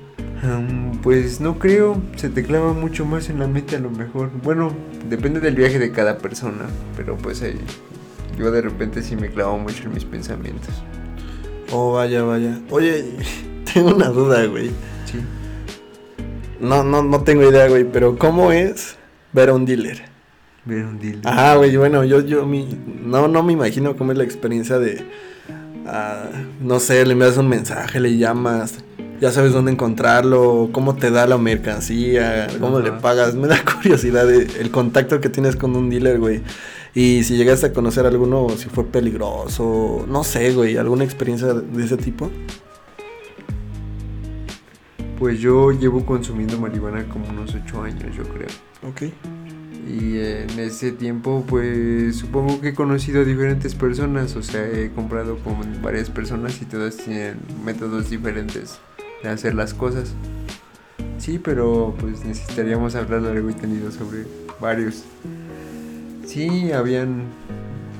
Pues 1.03 1.41
no 1.41 1.59
creo, 1.59 2.01
se 2.15 2.29
te 2.29 2.43
clava 2.43 2.71
mucho 2.71 3.05
más 3.05 3.29
en 3.29 3.39
la 3.39 3.47
mente 3.47 3.75
a 3.75 3.79
lo 3.79 3.89
mejor. 3.89 4.31
Bueno, 4.41 4.71
depende 5.09 5.41
del 5.41 5.55
viaje 5.55 5.79
de 5.79 5.91
cada 5.91 6.19
persona, 6.19 6.65
pero 6.95 7.17
pues 7.17 7.41
eh, 7.41 7.57
yo 8.37 8.49
de 8.51 8.61
repente 8.61 9.03
sí 9.03 9.17
me 9.17 9.29
clavo 9.29 9.57
mucho 9.59 9.83
en 9.83 9.93
mis 9.93 10.05
pensamientos. 10.05 10.69
Oh, 11.71 11.93
vaya, 11.93 12.23
vaya. 12.23 12.57
Oye, 12.69 13.05
tengo 13.73 13.93
una 13.93 14.07
duda, 14.07 14.45
güey. 14.45 14.67
Sí. 15.05 15.19
No, 16.59 16.83
no, 16.83 17.03
no 17.03 17.21
tengo 17.23 17.49
idea, 17.49 17.67
güey, 17.67 17.83
pero 17.85 18.17
¿cómo 18.17 18.51
es 18.51 18.97
ver 19.33 19.49
a 19.49 19.53
un 19.53 19.65
dealer? 19.65 20.03
Ver 20.65 20.85
un 20.85 20.99
deal. 20.99 21.21
Ajá, 21.23 21.55
güey, 21.55 21.75
bueno, 21.77 22.03
yo, 22.03 22.19
yo, 22.21 22.45
mi, 22.45 22.67
no, 23.03 23.27
no 23.27 23.43
me 23.43 23.53
imagino 23.53 23.95
cómo 23.95 24.11
es 24.11 24.17
la 24.17 24.23
experiencia 24.23 24.77
de, 24.77 25.03
ah, 25.87 26.25
no 26.61 26.79
sé, 26.79 27.05
le 27.05 27.13
envías 27.13 27.37
un 27.37 27.47
mensaje, 27.47 27.99
le 27.99 28.17
llamas, 28.17 28.79
ya 29.21 29.31
sabes 29.31 29.53
dónde 29.53 29.71
encontrarlo, 29.71 30.69
cómo 30.71 30.95
te 30.95 31.11
da 31.11 31.25
la 31.27 31.37
mercancía, 31.37 32.47
cómo 32.59 32.79
le 32.79 32.91
pagas, 32.91 33.35
me 33.35 33.47
da 33.47 33.63
curiosidad 33.73 34.27
de- 34.27 34.47
el 34.59 34.69
contacto 34.71 35.21
que 35.21 35.29
tienes 35.29 35.55
con 35.55 35.75
un 35.75 35.89
dealer, 35.89 36.19
güey. 36.19 36.41
Y 36.93 37.23
si 37.23 37.37
llegaste 37.37 37.67
a 37.67 37.73
conocer 37.73 38.05
alguno, 38.05 38.47
si 38.57 38.67
fue 38.67 38.83
peligroso, 38.85 40.05
no 40.09 40.23
sé, 40.23 40.51
güey, 40.53 40.75
alguna 40.77 41.03
experiencia 41.03 41.53
de 41.53 41.85
ese 41.85 41.97
tipo. 41.97 42.29
Pues 45.19 45.39
yo 45.41 45.71
llevo 45.71 46.05
consumiendo 46.05 46.57
marihuana 46.57 47.03
como 47.09 47.29
unos 47.29 47.53
8 47.53 47.83
años, 47.83 48.15
yo 48.15 48.23
creo. 48.23 48.47
Ok. 48.87 49.13
Y 49.85 50.17
en 50.17 50.59
ese 50.59 50.93
tiempo, 50.93 51.43
pues 51.47 52.15
supongo 52.15 52.61
que 52.61 52.69
he 52.69 52.73
conocido 52.73 53.21
a 53.21 53.25
diferentes 53.25 53.75
personas, 53.75 54.35
o 54.35 54.43
sea, 54.43 54.65
he 54.65 54.91
comprado 54.91 55.37
con 55.39 55.81
varias 55.81 56.09
personas 56.09 56.61
y 56.61 56.65
todas 56.65 56.95
tienen 56.95 57.37
métodos 57.65 58.09
diferentes 58.09 58.79
de 59.21 59.29
hacer 59.29 59.55
las 59.55 59.73
cosas. 59.73 60.13
Sí, 61.17 61.37
pero 61.37 61.95
pues 61.99 62.23
necesitaríamos 62.23 62.95
hablar 62.95 63.23
largo 63.23 63.49
y 63.49 63.53
tendido 63.53 63.91
sobre 63.91 64.25
varios. 64.61 65.03
Sí, 66.25 66.71
habían... 66.71 67.23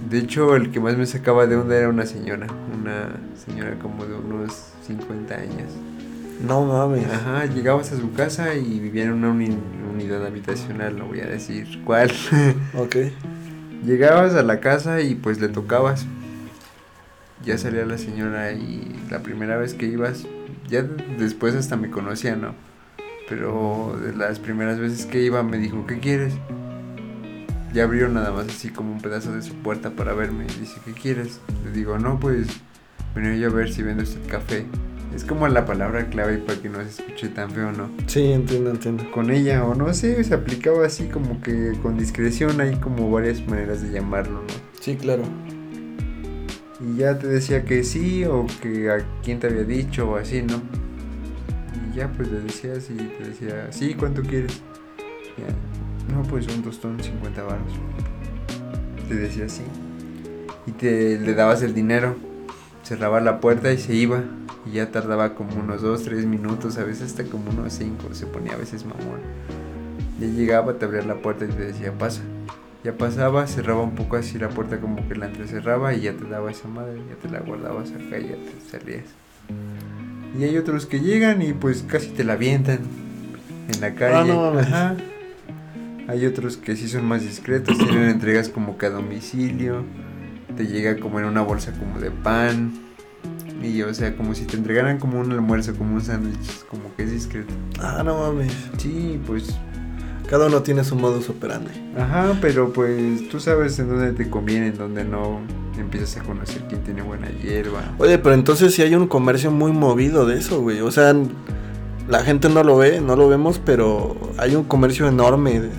De 0.10 0.20
hecho, 0.20 0.56
el 0.56 0.72
que 0.72 0.80
más 0.80 0.98
me 0.98 1.06
sacaba 1.06 1.48
de 1.48 1.58
onda 1.58 1.76
era 1.76 1.90
una 1.90 2.06
señora, 2.06 2.48
una 2.80 3.10
señora 3.46 3.78
como 3.80 4.06
de 4.06 4.16
unos 4.16 4.72
50 4.88 5.36
años. 5.36 5.72
No 6.46 6.66
mames. 6.66 7.06
Ajá, 7.06 7.46
llegabas 7.46 7.92
a 7.92 7.98
su 7.98 8.14
casa 8.14 8.56
y 8.56 8.80
vivía 8.80 9.04
en 9.04 9.14
una 9.14 9.30
uni- 9.30 9.58
unidad 9.94 10.26
habitacional, 10.26 10.98
no 10.98 11.06
voy 11.06 11.20
a 11.22 11.26
decir 11.28 11.82
cuál. 11.86 12.12
Ok. 12.76 12.96
llegabas 13.86 14.34
a 14.36 14.44
la 14.44 14.60
casa 14.60 15.02
y 15.02 15.16
pues 15.16 15.40
le 15.40 15.50
tocabas. 15.50 16.06
Ya 17.44 17.58
salía 17.58 17.86
la 17.86 17.98
señora 17.98 18.52
y 18.52 18.96
la 19.10 19.20
primera 19.24 19.58
vez 19.58 19.74
que 19.74 19.86
ibas, 19.88 20.26
ya 20.70 20.84
después 21.18 21.56
hasta 21.56 21.78
me 21.78 21.90
conocía, 21.90 22.36
¿no? 22.36 22.54
Pero 23.30 23.98
de 24.04 24.16
las 24.16 24.40
primeras 24.40 24.80
veces 24.80 25.06
que 25.06 25.22
iba 25.24 25.42
me 25.44 25.58
dijo, 25.58 25.86
¿qué 25.88 26.00
quieres? 26.00 26.34
Ya 27.74 27.84
abrió 27.84 28.10
nada 28.10 28.32
más 28.32 28.48
así 28.48 28.70
como 28.70 28.92
un 28.92 29.00
pedazo 29.02 29.32
de 29.34 29.42
su 29.42 29.54
puerta 29.56 29.92
para 29.92 30.14
verme 30.14 30.46
y 30.46 30.60
dice, 30.60 30.80
¿qué 30.84 30.92
quieres? 30.94 31.40
Le 31.64 31.72
digo, 31.72 31.98
no, 32.00 32.20
pues 32.20 32.48
venía 33.16 33.36
yo 33.36 33.48
a 33.50 33.54
ver 33.54 33.72
si 33.72 33.84
vende 33.84 34.04
usted 34.04 34.26
café. 34.28 34.66
Es 35.16 35.24
como 35.24 35.48
la 35.48 35.66
palabra 35.66 36.10
clave 36.10 36.38
para 36.38 36.62
que 36.62 36.70
no 36.70 36.82
se 36.84 36.90
escuche 36.90 37.30
tan 37.30 37.52
feo, 37.52 37.72
¿no? 37.72 37.90
Sí, 38.08 38.32
entiendo, 38.32 38.70
entiendo. 38.70 39.10
con 39.12 39.32
ella 39.32 39.66
o 39.66 39.74
no 39.76 39.94
sé, 39.94 40.24
se 40.24 40.34
aplicaba 40.34 40.86
así 40.86 41.08
como 41.08 41.42
que 41.42 41.74
con 41.82 41.98
discreción, 41.98 42.62
hay 42.62 42.76
como 42.76 43.10
varias 43.10 43.46
maneras 43.48 43.82
de 43.82 43.92
llamarlo, 43.92 44.42
¿no? 44.42 44.54
Sí, 44.80 44.96
claro. 44.96 45.24
Y 46.80 46.98
ya 46.98 47.18
te 47.18 47.28
decía 47.28 47.66
que 47.66 47.84
sí 47.84 48.24
o 48.24 48.46
que 48.62 48.90
a 48.90 49.06
quién 49.24 49.40
te 49.40 49.48
había 49.48 49.64
dicho 49.64 50.12
o 50.12 50.16
así, 50.16 50.42
¿no? 50.42 50.62
Y 51.92 51.98
ya 51.98 52.08
pues 52.10 52.32
le 52.32 52.40
decías 52.42 52.90
y 52.90 52.96
te 52.96 53.30
decía, 53.30 53.68
sí, 53.72 53.96
¿cuánto 53.96 54.22
quieres? 54.22 54.62
Ya, 55.38 56.14
no, 56.14 56.24
pues 56.24 56.48
un 56.48 56.62
tostón, 56.62 57.02
50 57.02 57.44
baros. 57.44 57.74
Te 59.08 59.16
decía 59.16 59.46
así. 59.46 59.64
Y 60.68 60.72
te 60.72 61.20
le 61.20 61.34
dabas 61.34 61.64
el 61.64 61.74
dinero, 61.74 62.16
cerraba 62.84 63.20
la 63.20 63.40
puerta 63.40 63.74
y 63.74 63.78
se 63.78 63.96
iba. 63.96 64.24
Y 64.66 64.72
ya 64.72 64.92
tardaba 64.92 65.36
como 65.36 65.60
unos 65.60 65.82
2, 65.82 66.04
3 66.04 66.26
minutos, 66.26 66.78
a 66.78 66.84
veces 66.84 67.12
hasta 67.12 67.24
como 67.24 67.50
unos 67.52 67.74
5, 67.74 68.14
se 68.14 68.26
ponía 68.26 68.54
a 68.54 68.58
veces 68.58 68.86
mamón. 68.86 69.20
Ya 70.20 70.28
llegaba, 70.28 70.74
te 70.74 70.86
abría 70.86 71.02
la 71.04 71.16
puerta 71.16 71.46
y 71.46 71.50
te 71.50 71.64
decía, 71.64 71.94
pasa. 71.94 72.22
Ya 72.84 72.94
pasaba, 72.94 73.46
cerraba 73.46 73.82
un 73.82 73.96
poco 73.96 74.16
así 74.16 74.38
la 74.38 74.48
puerta 74.48 74.80
como 74.80 75.06
que 75.08 75.16
la 75.16 75.26
entrecerraba 75.26 75.94
y 75.94 76.02
ya 76.02 76.14
te 76.14 76.26
daba 76.26 76.50
esa 76.50 76.70
madre, 76.70 77.02
ya 77.10 77.16
te 77.16 77.30
la 77.30 77.40
guardabas 77.42 77.92
acá 77.92 78.18
y 78.20 78.30
ya 78.30 78.36
te 78.36 78.54
salías. 78.70 79.04
Y 80.38 80.44
hay 80.44 80.58
otros 80.58 80.86
que 80.86 81.02
llegan 81.02 81.42
y 81.42 81.52
pues 81.52 81.84
casi 81.84 82.08
te 82.10 82.24
la 82.24 82.34
avientan 82.34 82.80
en 83.74 83.82
la 83.82 83.96
calle. 83.96 84.32
Ah, 84.32 84.34
no 84.34 84.42
mames. 84.42 84.68
Ajá. 84.68 84.96
Hay 86.08 86.26
otros 86.26 86.58
que 86.58 86.76
sí 86.76 86.88
son 86.88 87.06
más 87.06 87.22
discretos, 87.24 87.78
tienen 87.78 88.10
entregas 88.10 88.50
como 88.50 88.78
que 88.78 88.86
a 88.86 88.90
domicilio, 88.90 89.84
te 90.56 90.66
llega 90.66 91.00
como 91.00 91.20
en 91.20 91.26
una 91.26 91.42
bolsa 91.42 91.74
como 91.74 92.00
de 92.00 92.12
pan. 92.12 92.89
Y 93.62 93.82
o 93.82 93.94
sea, 93.94 94.16
como 94.16 94.34
si 94.36 94.46
te 94.46 94.56
entregaran 94.58 95.00
como 95.00 95.20
un 95.20 95.32
almuerzo, 95.32 95.76
como 95.76 95.96
un 95.96 96.02
sándwich, 96.02 96.66
como 96.70 96.96
que 96.96 97.04
es 97.04 97.12
discreto. 97.12 97.54
Ah, 97.82 98.02
no 98.06 98.18
mames. 98.18 98.52
Sí, 98.78 99.20
pues 99.28 99.56
Cada 100.30 100.48
uno 100.48 100.62
tiene 100.62 100.84
su 100.84 100.96
modus 100.96 101.28
operandi. 101.30 101.72
Ajá, 101.98 102.38
pero 102.40 102.72
pues 102.72 103.28
tú 103.30 103.40
sabes 103.40 103.78
en 103.80 103.90
dónde 103.90 104.14
te 104.14 104.30
conviene, 104.30 104.68
en 104.68 104.78
dónde 104.78 105.04
no. 105.04 105.40
Empiezas 105.78 106.18
a 106.18 106.24
conocer 106.24 106.62
quién 106.68 106.84
tiene 106.84 107.02
buena 107.02 107.30
hierba. 107.42 107.82
Oye, 108.00 108.18
pero 108.20 108.36
entonces 108.36 108.74
sí 108.76 108.82
hay 108.82 108.94
un 108.96 109.08
comercio 109.08 109.50
muy 109.50 109.72
movido 109.72 110.26
de 110.26 110.38
eso, 110.38 110.62
güey. 110.62 110.82
O 110.82 110.92
sea, 110.92 111.16
la 112.08 112.22
gente 112.24 112.50
no 112.50 112.64
lo 112.64 112.78
ve, 112.78 113.00
no 113.02 113.16
lo 113.16 113.28
vemos, 113.30 113.60
pero 113.64 114.16
hay 114.38 114.56
un 114.56 114.66
comercio 114.66 115.08
enorme 115.08 115.60
de- 115.62 115.70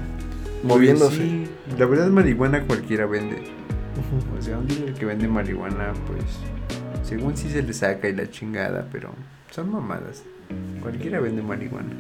moviéndose. 0.65 1.17
Sí, 1.17 1.45
la 1.79 1.85
verdad 1.87 2.09
marihuana 2.09 2.63
cualquiera 2.67 3.05
vende. 3.07 3.43
O 4.39 4.43
sea, 4.43 4.59
un 4.59 4.67
dealer 4.67 4.95
que 4.95 5.05
vende 5.05 5.29
marihuana, 5.29 5.93
pues 6.07 6.25
según 7.11 7.37
sí 7.37 7.51
se 7.51 7.63
le 7.63 7.73
saca 7.75 8.09
y 8.09 8.15
la 8.15 8.31
chingada, 8.31 8.87
pero 8.91 9.11
son 9.51 9.71
mamadas. 9.71 10.23
Cualquiera 10.81 11.21
vende 11.21 11.43
marihuana. 11.43 11.91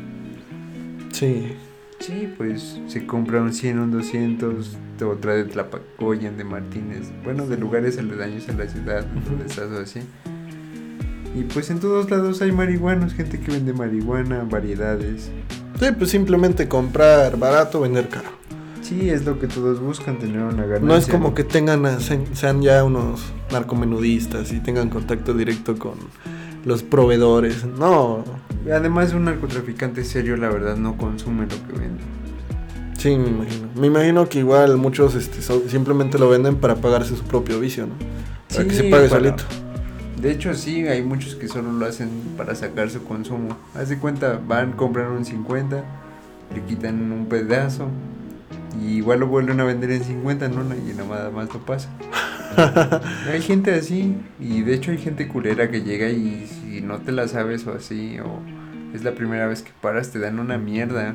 Sí. 1.12 1.52
Sí, 1.99 2.33
pues 2.38 2.81
se 2.87 3.05
compra 3.05 3.43
un 3.43 3.52
100, 3.52 3.79
un 3.79 3.90
200, 3.90 4.76
o 5.05 5.17
trae 5.17 5.38
de 5.38 5.45
Tlapacoyan, 5.45 6.38
de 6.38 6.45
Martínez, 6.45 7.11
bueno, 7.25 7.47
de 7.47 7.59
lugares 7.59 7.99
aledaños 7.99 8.49
a 8.49 8.52
la 8.55 8.67
ciudad, 8.69 9.05
donde 9.29 9.45
estás 9.45 9.71
o 9.71 9.81
así. 9.81 10.00
Y 11.37 11.43
pues 11.43 11.69
en 11.71 11.79
todos 11.79 12.11
lados 12.11 12.40
hay 12.40 12.52
marihuanos, 12.52 13.12
gente 13.12 13.38
que 13.38 13.52
vende 13.52 13.73
marihuana, 13.75 14.45
variedades. 14.49 15.31
Sí, 15.79 15.87
pues 15.99 16.11
simplemente 16.11 16.69
comprar 16.69 17.37
barato, 17.38 17.81
vender 17.81 18.09
caro. 18.09 18.31
Sí, 18.81 19.11
es 19.11 19.25
lo 19.26 19.38
que 19.38 19.47
todos 19.47 19.81
buscan, 19.81 20.19
tener 20.19 20.40
una 20.40 20.62
ganancia. 20.64 20.81
No 20.81 20.97
es 20.97 21.07
como 21.07 21.35
que 21.35 21.45
tengan, 21.45 21.85
a- 21.85 22.00
sean 22.00 22.62
ya 22.62 22.83
unos 22.83 23.31
narcomenudistas 23.52 24.52
y 24.52 24.61
tengan 24.61 24.88
contacto 24.90 25.35
directo 25.35 25.76
con 25.78 25.95
los 26.64 26.83
proveedores. 26.83 27.64
No, 27.64 28.25
Además, 28.71 29.14
un 29.14 29.25
narcotraficante 29.25 30.04
serio, 30.04 30.37
la 30.37 30.49
verdad, 30.50 30.76
no 30.76 30.97
consume 30.99 31.42
lo 31.45 31.49
que 31.66 31.78
vende. 31.80 32.02
Sí, 32.99 33.16
me 33.16 33.28
imagino. 33.28 33.69
Me 33.76 33.87
imagino 33.87 34.28
que 34.28 34.40
igual 34.40 34.76
muchos 34.76 35.14
este, 35.14 35.40
so- 35.40 35.62
simplemente 35.69 36.19
lo 36.19 36.28
venden 36.28 36.57
para 36.57 36.75
pagarse 36.76 37.16
su 37.16 37.23
propio 37.25 37.59
vicio, 37.59 37.87
¿no? 37.87 37.95
Para 38.54 38.64
que 38.69 38.75
se 38.75 38.83
pague 38.85 39.09
para- 39.09 39.21
solito. 39.23 39.45
De 40.21 40.30
hecho, 40.30 40.52
sí, 40.52 40.87
hay 40.87 41.02
muchos 41.02 41.35
que 41.37 41.49
solo 41.49 41.73
lo 41.73 41.87
hacen 41.87 42.11
para 42.37 42.54
sacar 42.54 42.90
su 42.90 43.02
consumo. 43.04 43.57
Haz 43.75 43.88
de 43.88 43.97
cuenta, 43.99 44.38
van, 44.47 44.73
compran 44.73 45.11
un 45.12 45.25
50, 45.25 45.83
le 46.54 46.62
quitan 46.64 47.11
un 47.11 47.25
pedazo 47.25 47.88
y 48.78 48.97
igual 48.97 49.21
lo 49.21 49.28
vuelven 49.28 49.59
a 49.61 49.64
vender 49.64 49.90
en 49.92 50.04
50, 50.04 50.49
¿no? 50.49 50.62
Y 50.75 50.92
nada 50.95 51.30
más 51.30 51.49
lo 51.54 51.61
pasa. 51.61 51.88
hay 53.33 53.42
gente 53.42 53.75
así 53.75 54.16
y 54.38 54.62
de 54.62 54.75
hecho 54.75 54.90
hay 54.90 54.99
gente 54.99 55.28
culera 55.28 55.71
que 55.71 55.83
llega 55.83 56.09
y 56.09 56.47
si 56.47 56.80
no 56.80 56.99
te 56.99 57.12
la 57.12 57.28
sabes 57.28 57.66
o 57.66 57.73
así 57.75 58.19
o 58.21 58.40
es 58.95 59.04
la 59.04 59.12
primera 59.12 59.47
vez 59.47 59.62
que 59.62 59.71
paras 59.80 60.11
te 60.11 60.19
dan 60.19 60.38
una 60.38 60.59
mierda. 60.59 61.14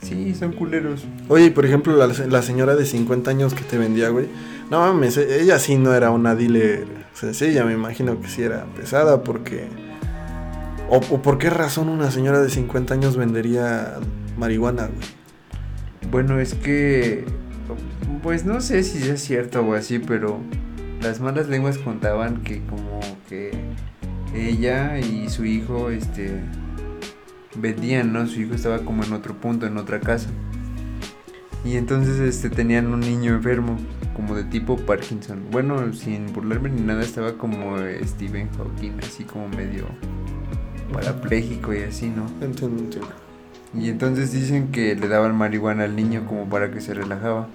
Sí, 0.00 0.34
son 0.34 0.52
culeros. 0.52 1.04
Oye, 1.28 1.50
por 1.50 1.64
ejemplo, 1.64 1.96
la, 1.96 2.06
la 2.08 2.42
señora 2.42 2.74
de 2.74 2.84
50 2.86 3.30
años 3.30 3.54
que 3.54 3.62
te 3.62 3.78
vendía, 3.78 4.08
güey. 4.08 4.26
No 4.70 4.80
mames, 4.80 5.16
e- 5.16 5.40
ella 5.40 5.58
sí 5.58 5.76
no 5.76 5.94
era 5.94 6.10
una 6.10 6.34
dealer 6.34 6.86
sencilla, 7.12 7.64
me 7.64 7.72
imagino 7.72 8.20
que 8.20 8.28
sí 8.28 8.42
era 8.42 8.64
pesada 8.76 9.22
porque... 9.22 9.68
O, 10.90 10.96
o 10.96 11.22
por 11.22 11.38
qué 11.38 11.50
razón 11.50 11.88
una 11.88 12.10
señora 12.10 12.40
de 12.40 12.50
50 12.50 12.94
años 12.94 13.16
vendería 13.16 13.98
marihuana, 14.36 14.86
güey? 14.88 15.08
Bueno, 16.10 16.40
es 16.40 16.54
que, 16.54 17.24
pues 18.22 18.44
no 18.44 18.60
sé 18.60 18.82
si 18.82 19.08
es 19.08 19.20
cierto 19.22 19.60
o 19.62 19.74
así, 19.74 19.98
pero 19.98 20.40
las 21.00 21.20
malas 21.20 21.48
lenguas 21.48 21.78
contaban 21.78 22.42
que 22.42 22.62
como 22.66 23.00
que 23.28 23.50
ella 24.34 24.98
y 24.98 25.28
su 25.28 25.44
hijo, 25.44 25.90
este, 25.90 26.40
vendían, 27.56 28.12
¿no? 28.12 28.26
Su 28.26 28.40
hijo 28.40 28.54
estaba 28.54 28.78
como 28.78 29.04
en 29.04 29.12
otro 29.12 29.34
punto, 29.34 29.66
en 29.66 29.76
otra 29.76 30.00
casa. 30.00 30.30
Y 31.64 31.76
entonces, 31.76 32.18
este, 32.18 32.50
tenían 32.50 32.92
un 32.92 33.00
niño 33.00 33.34
enfermo, 33.34 33.76
como 34.14 34.34
de 34.34 34.44
tipo 34.44 34.76
Parkinson. 34.76 35.44
Bueno, 35.50 35.92
sin 35.92 36.32
burlarme 36.32 36.70
ni 36.70 36.80
nada, 36.80 37.02
estaba 37.02 37.34
como 37.34 37.76
Stephen 38.04 38.48
Hawking, 38.56 38.98
así 39.00 39.24
como 39.24 39.48
medio 39.48 39.86
parapléjico 40.92 41.72
y 41.74 41.82
así, 41.82 42.08
¿no? 42.08 42.26
Entiendo. 42.44 43.00
Y 43.74 43.88
entonces 43.88 44.32
dicen 44.32 44.68
que 44.70 44.94
le 44.94 45.08
daban 45.08 45.34
marihuana 45.36 45.84
al 45.84 45.96
niño 45.96 46.24
como 46.26 46.48
para 46.48 46.70
que 46.70 46.80
se 46.80 46.92
relajaba. 46.94 47.48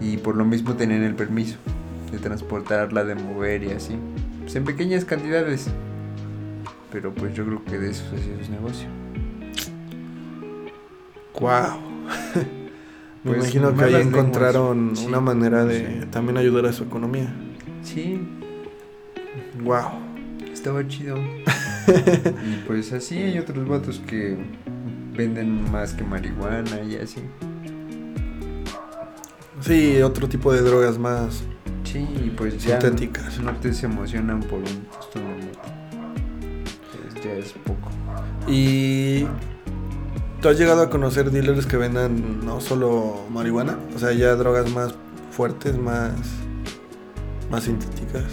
Y 0.00 0.16
por 0.18 0.36
lo 0.36 0.44
mismo 0.44 0.74
tenían 0.74 1.02
el 1.02 1.14
permiso 1.14 1.56
de 2.10 2.18
transportarla, 2.18 3.04
de 3.04 3.14
mover 3.14 3.62
y 3.64 3.70
así. 3.72 3.96
Pues 4.42 4.54
en 4.56 4.64
pequeñas 4.64 5.04
cantidades. 5.04 5.68
Pero 6.92 7.12
pues 7.12 7.34
yo 7.34 7.44
creo 7.44 7.64
que 7.64 7.78
de 7.78 7.90
eso 7.90 8.04
se 8.10 8.16
hacía 8.16 8.44
su 8.46 8.52
negocio. 8.52 8.88
Wow. 11.38 11.50
Me 13.24 13.32
Pues, 13.32 13.38
imagino 13.38 13.74
que 13.74 13.84
ahí 13.84 13.94
encontraron 13.96 14.78
lenguas. 14.78 14.98
Sí, 15.00 15.06
una 15.06 15.20
manera 15.20 15.64
de 15.64 16.00
sí. 16.02 16.06
también 16.10 16.38
ayudar 16.38 16.66
a 16.66 16.72
su 16.72 16.84
economía. 16.84 17.34
Sí, 17.82 18.20
Wow. 19.62 19.90
estaba 20.52 20.86
chido. 20.86 21.16
y 21.88 22.56
pues 22.66 22.92
así 22.92 23.18
hay 23.18 23.38
otros 23.38 23.66
vatos 23.68 24.00
que 24.06 24.36
venden 25.16 25.70
más 25.72 25.94
que 25.94 26.04
marihuana 26.04 26.80
y 26.82 26.96
así. 26.96 27.20
Sí, 29.60 30.00
otro 30.02 30.28
tipo 30.28 30.52
de 30.52 30.60
drogas 30.62 30.98
más 30.98 31.42
Sí, 31.84 32.32
pues 32.36 32.62
ya 32.62 32.80
sintéticas. 32.80 33.40
no 33.40 33.54
te 33.56 33.72
se 33.72 33.86
emocionan 33.86 34.40
por 34.40 34.58
un. 34.58 34.86
Pues 36.92 37.24
ya 37.24 37.32
es 37.32 37.52
poco. 37.64 37.88
Y 38.46 39.26
¿tú 40.42 40.48
has 40.48 40.58
llegado 40.58 40.82
a 40.82 40.90
conocer 40.90 41.30
dealers 41.30 41.64
que 41.66 41.76
vendan 41.76 42.44
no 42.44 42.60
solo 42.60 43.24
marihuana? 43.30 43.78
O 43.94 43.98
sea, 43.98 44.12
ya 44.12 44.34
drogas 44.34 44.70
más 44.72 44.94
fuertes, 45.30 45.78
más 45.78 46.12
más 47.50 47.64
sintéticas. 47.64 48.24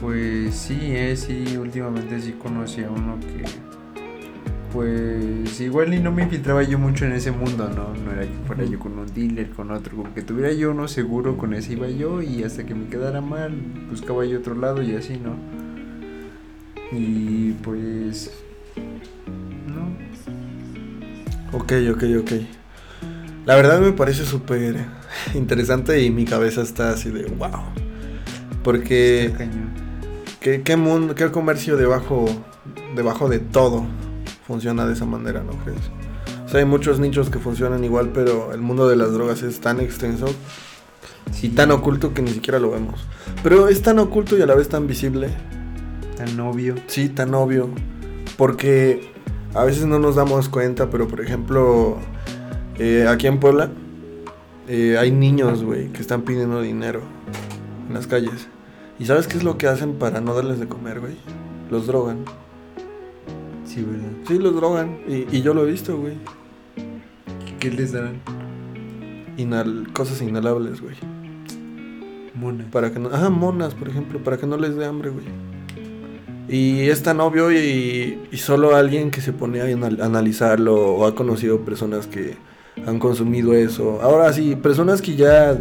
Pues 0.00 0.54
sí, 0.54 0.78
eh, 0.82 1.16
sí, 1.16 1.56
últimamente 1.56 2.20
sí 2.20 2.32
conocí 2.32 2.82
a 2.84 2.90
uno 2.90 3.18
que 3.20 3.44
pues 4.72 5.60
igual 5.60 5.94
y 5.94 6.00
no 6.00 6.12
me 6.12 6.22
infiltraba 6.22 6.62
yo 6.62 6.78
mucho 6.78 7.04
en 7.04 7.12
ese 7.12 7.30
mundo, 7.30 7.68
¿no? 7.68 7.94
No 7.94 8.12
era 8.12 8.22
que 8.22 8.46
fuera 8.46 8.64
yo 8.64 8.78
con 8.78 8.98
un 8.98 9.12
dealer, 9.12 9.50
con 9.50 9.70
otro, 9.70 9.96
con 9.96 10.12
que 10.12 10.22
tuviera 10.22 10.52
yo 10.52 10.70
uno 10.70 10.88
seguro, 10.88 11.36
con 11.36 11.54
ese 11.54 11.74
iba 11.74 11.88
yo 11.88 12.22
y 12.22 12.42
hasta 12.42 12.64
que 12.64 12.74
me 12.74 12.88
quedara 12.88 13.20
mal, 13.20 13.52
buscaba 13.90 14.24
yo 14.24 14.38
otro 14.38 14.54
lado 14.54 14.82
y 14.82 14.94
así, 14.94 15.18
¿no? 15.18 15.36
Y 16.92 17.52
pues 17.62 18.30
no, 19.66 19.88
Ok, 21.58 21.72
ok, 21.92 22.04
ok. 22.20 22.32
La 23.44 23.54
verdad 23.56 23.80
me 23.80 23.92
parece 23.92 24.24
súper 24.24 24.84
interesante 25.34 26.02
y 26.02 26.10
mi 26.10 26.24
cabeza 26.24 26.62
está 26.62 26.90
así 26.90 27.10
de 27.10 27.24
wow. 27.24 27.50
Porque. 28.62 29.32
¿qué, 30.40 30.62
qué 30.62 30.76
mundo, 30.76 31.14
qué 31.14 31.30
comercio 31.30 31.76
debajo, 31.76 32.26
debajo 32.94 33.28
de 33.28 33.38
todo 33.38 33.86
funciona 34.46 34.86
de 34.86 34.92
esa 34.92 35.04
manera, 35.04 35.42
¿no 35.42 35.52
crees? 35.64 35.90
O 36.44 36.48
sea, 36.48 36.60
hay 36.60 36.66
muchos 36.66 37.00
nichos 37.00 37.28
que 37.28 37.38
funcionan 37.38 37.82
igual, 37.84 38.10
pero 38.14 38.52
el 38.52 38.60
mundo 38.60 38.88
de 38.88 38.96
las 38.96 39.12
drogas 39.12 39.42
es 39.42 39.60
tan 39.60 39.80
extenso 39.80 40.26
y 41.42 41.48
tan 41.48 41.70
oculto 41.72 42.14
que 42.14 42.22
ni 42.22 42.30
siquiera 42.30 42.58
lo 42.58 42.70
vemos. 42.70 43.04
Pero 43.42 43.68
es 43.68 43.82
tan 43.82 43.98
oculto 43.98 44.38
y 44.38 44.42
a 44.42 44.46
la 44.46 44.54
vez 44.54 44.68
tan 44.68 44.86
visible. 44.86 45.30
Tan 46.16 46.36
novio. 46.36 46.76
Sí, 46.86 47.08
tan 47.08 47.34
obvio. 47.34 47.68
Porque 48.36 49.12
a 49.54 49.64
veces 49.64 49.86
no 49.86 49.98
nos 49.98 50.16
damos 50.16 50.48
cuenta, 50.48 50.88
pero 50.88 51.08
por 51.08 51.20
ejemplo, 51.20 51.98
eh, 52.78 53.06
aquí 53.08 53.26
en 53.26 53.40
Puebla 53.40 53.70
eh, 54.68 54.96
hay 54.98 55.10
niños, 55.10 55.64
güey, 55.64 55.88
que 55.92 56.00
están 56.00 56.22
pidiendo 56.22 56.60
dinero 56.60 57.00
en 57.88 57.94
las 57.94 58.06
calles. 58.06 58.48
¿Y 58.98 59.06
sabes 59.06 59.26
qué 59.26 59.36
es 59.36 59.44
lo 59.44 59.58
que 59.58 59.66
hacen 59.66 59.94
para 59.94 60.20
no 60.20 60.34
darles 60.34 60.60
de 60.60 60.68
comer, 60.68 61.00
güey? 61.00 61.16
Los 61.70 61.86
drogan. 61.86 62.24
Sí, 63.76 63.82
¿verdad? 63.84 64.08
Sí, 64.26 64.38
los 64.38 64.56
drogan. 64.56 65.00
Y, 65.06 65.36
y 65.36 65.42
yo 65.42 65.52
lo 65.52 65.66
he 65.66 65.70
visto, 65.70 65.98
güey. 65.98 66.14
¿Qué 67.60 67.70
les 67.70 67.92
dan? 67.92 68.22
Inhal 69.36 69.88
cosas 69.92 70.22
inhalables, 70.22 70.80
güey. 70.80 70.94
Mona. 72.34 72.64
Para 72.70 72.90
que 72.90 72.98
no... 72.98 73.10
Ajá, 73.10 73.28
monas, 73.28 73.74
por 73.74 73.88
ejemplo, 73.90 74.18
para 74.24 74.38
que 74.38 74.46
no 74.46 74.56
les 74.56 74.76
dé 74.76 74.86
hambre, 74.86 75.10
güey. 75.10 75.26
Y 76.48 76.88
es 76.88 77.02
tan 77.02 77.20
obvio 77.20 77.52
y, 77.52 78.18
y 78.32 78.36
solo 78.38 78.74
alguien 78.76 79.10
que 79.10 79.20
se 79.20 79.34
pone 79.34 79.60
a 79.60 79.64
anal- 79.64 80.00
analizarlo 80.00 80.74
o 80.94 81.04
ha 81.06 81.14
conocido 81.14 81.60
personas 81.60 82.06
que 82.06 82.34
han 82.86 82.98
consumido 82.98 83.52
eso. 83.52 84.00
Ahora 84.00 84.32
sí, 84.32 84.56
personas 84.56 85.02
que 85.02 85.16
ya 85.16 85.58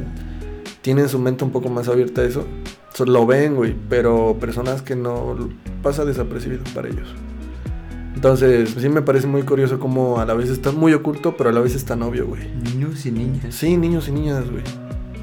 tienen 0.82 1.10
su 1.10 1.20
mente 1.20 1.44
un 1.44 1.52
poco 1.52 1.68
más 1.68 1.90
abierta 1.90 2.22
a 2.22 2.26
eso, 2.26 2.46
so- 2.94 3.06
lo 3.06 3.26
ven, 3.26 3.56
güey, 3.56 3.76
pero 3.90 4.38
personas 4.40 4.82
que 4.84 4.96
no 4.96 5.36
pasa 5.84 6.06
desapercibido 6.06 6.64
para 6.74 6.88
ellos. 6.88 7.14
Entonces, 8.26 8.74
sí 8.76 8.90
me 8.90 9.04
parece 9.04 9.28
muy 9.28 9.44
curioso 9.44 9.78
como 9.80 10.20
a 10.20 10.26
la 10.26 10.34
vez 10.34 10.50
está 10.50 10.72
muy 10.72 10.94
oculto, 10.94 11.38
pero 11.38 11.52
a 11.52 11.54
la 11.54 11.60
vez 11.60 11.76
es 11.76 11.86
tan 11.86 12.02
obvio, 12.02 12.26
güey. 12.26 12.42
Niños 12.56 13.06
y 13.06 13.12
niñas. 13.12 13.54
Sí, 13.54 13.78
niños 13.78 14.08
y 14.08 14.14
niñas, 14.14 14.50
güey. 14.50 14.64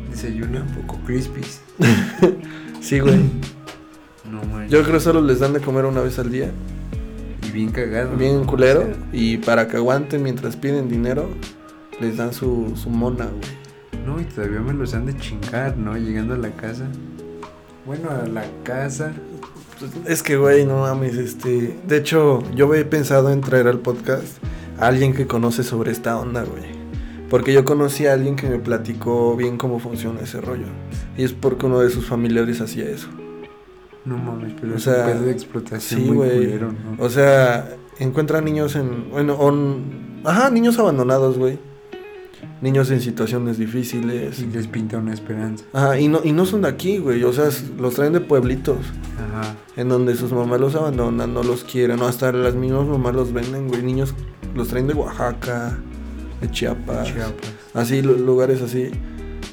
Desayunan 0.08 0.68
poco 0.68 1.00
crispies. 1.04 1.60
Sí, 2.80 3.00
güey. 3.00 3.18
No 4.30 4.40
manches. 4.44 4.70
Yo 4.70 4.84
creo 4.84 5.00
solo 5.00 5.20
les 5.20 5.40
dan 5.40 5.52
de 5.52 5.60
comer 5.60 5.84
una 5.84 6.00
vez 6.00 6.20
al 6.20 6.30
día. 6.30 6.52
Y 7.48 7.50
bien 7.50 7.70
cagado. 7.72 8.16
Bien 8.16 8.44
culero. 8.44 8.82
O 8.82 8.84
sea, 8.84 8.94
Y 9.12 9.38
para 9.38 9.66
que 9.66 9.78
aguanten 9.78 10.22
mientras 10.22 10.54
piden 10.54 10.88
dinero, 10.88 11.28
les 12.00 12.16
dan 12.18 12.32
su, 12.32 12.72
su 12.76 12.88
mona, 12.88 13.26
güey. 13.26 14.04
no, 14.06 14.20
y 14.20 14.24
todavía 14.26 14.60
me 14.60 14.74
los 14.74 14.94
han 14.94 15.06
de 15.06 15.16
chingar, 15.16 15.76
¿no? 15.76 15.96
Llegando 15.96 16.34
a 16.34 16.38
la 16.38 16.50
casa. 16.50 16.86
Bueno, 17.84 18.10
a 18.10 18.28
la 18.28 18.44
casa. 18.62 19.12
Es 20.06 20.22
que, 20.22 20.36
güey, 20.36 20.64
no 20.66 20.78
mames, 20.80 21.16
este... 21.16 21.76
De 21.86 21.96
hecho, 21.98 22.42
yo 22.54 22.72
he 22.74 22.84
pensado 22.84 23.30
en 23.30 23.40
traer 23.40 23.68
al 23.68 23.78
podcast 23.80 24.38
a 24.78 24.86
alguien 24.88 25.14
que 25.14 25.26
conoce 25.26 25.62
sobre 25.62 25.92
esta 25.92 26.18
onda, 26.18 26.42
güey. 26.44 26.62
Porque 27.30 27.52
yo 27.52 27.64
conocí 27.64 28.06
a 28.06 28.12
alguien 28.12 28.36
que 28.36 28.48
me 28.48 28.58
platicó 28.58 29.36
bien 29.36 29.56
cómo 29.56 29.78
funciona 29.78 30.20
ese 30.20 30.40
rollo. 30.40 30.66
Y 31.16 31.24
es 31.24 31.32
porque 31.32 31.66
uno 31.66 31.80
de 31.80 31.90
sus 31.90 32.06
familiares 32.06 32.60
hacía 32.60 32.84
eso. 32.84 33.08
No 34.04 34.18
mames, 34.18 34.52
pero 34.60 34.74
O 34.74 34.76
es 34.76 34.82
sea, 34.82 35.06
un 35.06 35.12
pedo 35.12 35.22
de 35.22 35.32
explotación 35.32 36.00
sí, 36.00 36.06
muy 36.06 36.16
güey. 36.16 36.30
culero, 36.38 36.72
¿no? 36.72 37.02
O 37.04 37.08
sea, 37.08 37.68
encuentran 37.98 38.44
niños 38.44 38.74
en... 38.76 39.10
Bueno, 39.10 39.34
on- 39.34 40.20
Ajá, 40.24 40.50
niños 40.50 40.78
abandonados, 40.78 41.38
güey. 41.38 41.58
Niños 42.62 42.90
en 42.92 43.00
situaciones 43.00 43.58
difíciles. 43.58 44.38
Y 44.40 44.46
les 44.46 44.66
pinta 44.68 44.96
una 44.98 45.12
esperanza. 45.12 45.64
Ajá, 45.72 45.98
y 46.00 46.08
no, 46.08 46.20
y 46.24 46.32
no 46.32 46.46
son 46.46 46.62
de 46.62 46.68
aquí, 46.68 46.98
güey. 46.98 47.22
O 47.24 47.32
sea, 47.32 47.48
los 47.78 47.94
traen 47.94 48.12
de 48.14 48.20
pueblitos. 48.20 48.78
Ajá. 49.18 49.56
En 49.76 49.88
donde 49.88 50.14
sus 50.16 50.32
mamás 50.32 50.60
los 50.60 50.74
abandonan, 50.76 51.34
no 51.34 51.42
los 51.42 51.64
quieren. 51.64 51.98
No, 51.98 52.06
hasta 52.06 52.32
las 52.32 52.54
mismas 52.54 52.86
mamás 52.86 53.14
los 53.14 53.32
venden, 53.32 53.68
güey. 53.68 53.82
Niños 53.82 54.14
los 54.54 54.68
traen 54.68 54.86
de 54.86 54.94
Oaxaca, 54.94 55.76
de 56.40 56.50
Chiapas. 56.50 57.08
Chiapas. 57.08 57.52
Así, 57.74 58.00
lu- 58.00 58.16
lugares 58.18 58.62
así. 58.62 58.90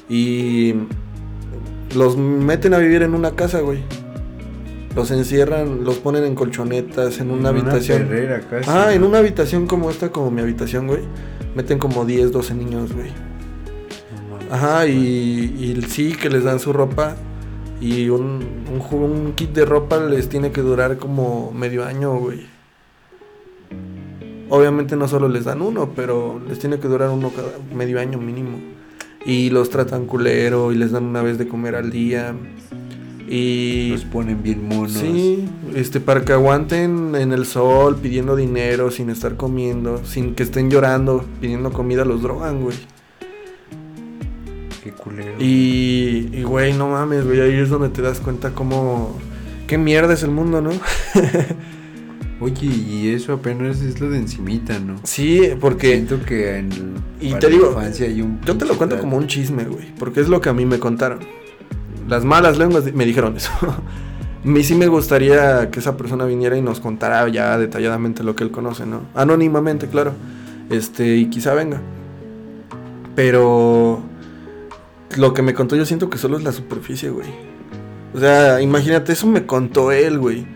Y 0.08 0.74
los 1.96 2.16
meten 2.16 2.74
a 2.74 2.78
vivir 2.78 3.02
en 3.02 3.14
una 3.14 3.32
casa, 3.32 3.60
güey. 3.60 3.80
Los 4.94 5.10
encierran, 5.12 5.84
los 5.84 5.98
ponen 5.98 6.24
en 6.24 6.34
colchonetas, 6.34 7.18
en 7.20 7.30
una 7.30 7.48
habitación. 7.50 8.02
perrera 8.08 8.40
casi, 8.40 8.68
Ah, 8.70 8.92
en 8.92 9.04
una 9.04 9.18
habitación 9.18 9.66
como 9.66 9.88
esta, 9.90 10.10
como 10.10 10.30
mi 10.30 10.40
habitación, 10.42 10.86
güey. 10.88 11.00
Meten 11.54 11.78
como 11.78 12.04
10, 12.04 12.32
12 12.32 12.54
niños, 12.54 12.92
güey. 12.92 13.10
Ajá, 14.50 14.86
y, 14.86 14.94
y 14.96 15.82
sí 15.88 16.14
que 16.14 16.28
les 16.28 16.44
dan 16.44 16.58
su 16.60 16.72
ropa. 16.72 17.16
Y 17.80 18.08
un, 18.08 18.44
un, 18.70 19.00
un 19.00 19.32
kit 19.32 19.50
de 19.52 19.64
ropa 19.64 19.98
les 19.98 20.28
tiene 20.28 20.52
que 20.52 20.60
durar 20.60 20.98
como 20.98 21.50
medio 21.52 21.84
año, 21.84 22.18
güey. 22.18 22.46
Obviamente 24.50 24.96
no 24.96 25.06
solo 25.06 25.28
les 25.28 25.44
dan 25.44 25.62
uno, 25.62 25.92
pero 25.94 26.40
les 26.48 26.58
tiene 26.58 26.80
que 26.80 26.88
durar 26.88 27.10
uno 27.10 27.30
cada 27.30 27.52
medio 27.72 28.00
año 28.00 28.18
mínimo. 28.18 28.58
Y 29.24 29.50
los 29.50 29.70
tratan 29.70 30.06
culero 30.06 30.72
y 30.72 30.74
les 30.74 30.90
dan 30.90 31.04
una 31.04 31.22
vez 31.22 31.38
de 31.38 31.46
comer 31.46 31.76
al 31.76 31.90
día. 31.90 32.34
Y 33.32 33.90
Los 33.90 34.04
ponen 34.06 34.42
bien 34.42 34.66
monos. 34.66 34.90
Sí, 34.90 35.48
este, 35.76 36.00
para 36.00 36.24
que 36.24 36.32
aguanten 36.32 37.14
en 37.14 37.32
el 37.32 37.46
sol 37.46 37.96
pidiendo 38.02 38.34
dinero, 38.34 38.90
sin 38.90 39.08
estar 39.08 39.36
comiendo, 39.36 40.04
sin 40.04 40.34
que 40.34 40.42
estén 40.42 40.68
llorando, 40.68 41.24
pidiendo 41.40 41.72
comida, 41.72 42.04
los 42.04 42.22
drogan, 42.22 42.60
güey. 42.60 42.76
Qué 44.82 44.90
culero. 44.90 45.34
Y, 45.38 46.28
y, 46.32 46.42
güey, 46.42 46.72
no 46.72 46.88
mames, 46.88 47.24
güey, 47.24 47.40
ahí 47.40 47.54
es 47.54 47.68
donde 47.68 47.90
te 47.90 48.02
das 48.02 48.18
cuenta 48.18 48.50
cómo... 48.50 49.16
Qué 49.68 49.78
mierda 49.78 50.14
es 50.14 50.24
el 50.24 50.32
mundo, 50.32 50.60
¿no? 50.60 50.70
Oye, 52.40 52.66
y 52.66 53.10
eso 53.10 53.34
apenas 53.34 53.80
es 53.80 54.00
lo 54.00 54.10
de 54.10 54.18
encimita, 54.18 54.80
¿no? 54.80 54.96
Sí, 55.04 55.50
porque... 55.60 55.92
Siento 55.92 56.20
que 56.24 56.56
en 56.56 56.70
Y 57.20 57.34
te 57.34 57.42
la 57.42 57.48
digo, 57.48 57.68
infancia 57.68 58.06
hay 58.06 58.22
un 58.22 58.40
Yo 58.40 58.56
te 58.56 58.64
lo 58.64 58.76
cuento 58.76 58.98
como 58.98 59.16
un 59.16 59.28
chisme, 59.28 59.66
güey, 59.66 59.94
porque 60.00 60.20
es 60.20 60.28
lo 60.28 60.40
que 60.40 60.48
a 60.48 60.52
mí 60.52 60.66
me 60.66 60.80
contaron. 60.80 61.20
Las 62.08 62.24
malas 62.24 62.58
lenguas 62.58 62.92
me 62.92 63.04
dijeron 63.04 63.36
eso. 63.36 63.50
Mí 64.44 64.64
sí 64.64 64.74
me 64.74 64.86
gustaría 64.86 65.70
que 65.70 65.80
esa 65.80 65.96
persona 65.96 66.24
viniera 66.24 66.56
y 66.56 66.62
nos 66.62 66.80
contara 66.80 67.28
ya 67.28 67.58
detalladamente 67.58 68.24
lo 68.24 68.34
que 68.34 68.44
él 68.44 68.50
conoce, 68.50 68.86
¿no? 68.86 69.02
Anónimamente, 69.14 69.86
claro. 69.86 70.12
Este, 70.70 71.16
y 71.16 71.26
quizá 71.26 71.52
venga. 71.52 71.80
Pero 73.14 74.02
lo 75.16 75.34
que 75.34 75.42
me 75.42 75.52
contó 75.52 75.76
yo 75.76 75.84
siento 75.84 76.08
que 76.08 76.16
solo 76.16 76.38
es 76.38 76.44
la 76.44 76.52
superficie, 76.52 77.10
güey. 77.10 77.28
O 78.14 78.18
sea, 78.18 78.60
imagínate, 78.62 79.12
eso 79.12 79.26
me 79.26 79.44
contó 79.44 79.92
él, 79.92 80.18
güey. 80.18 80.46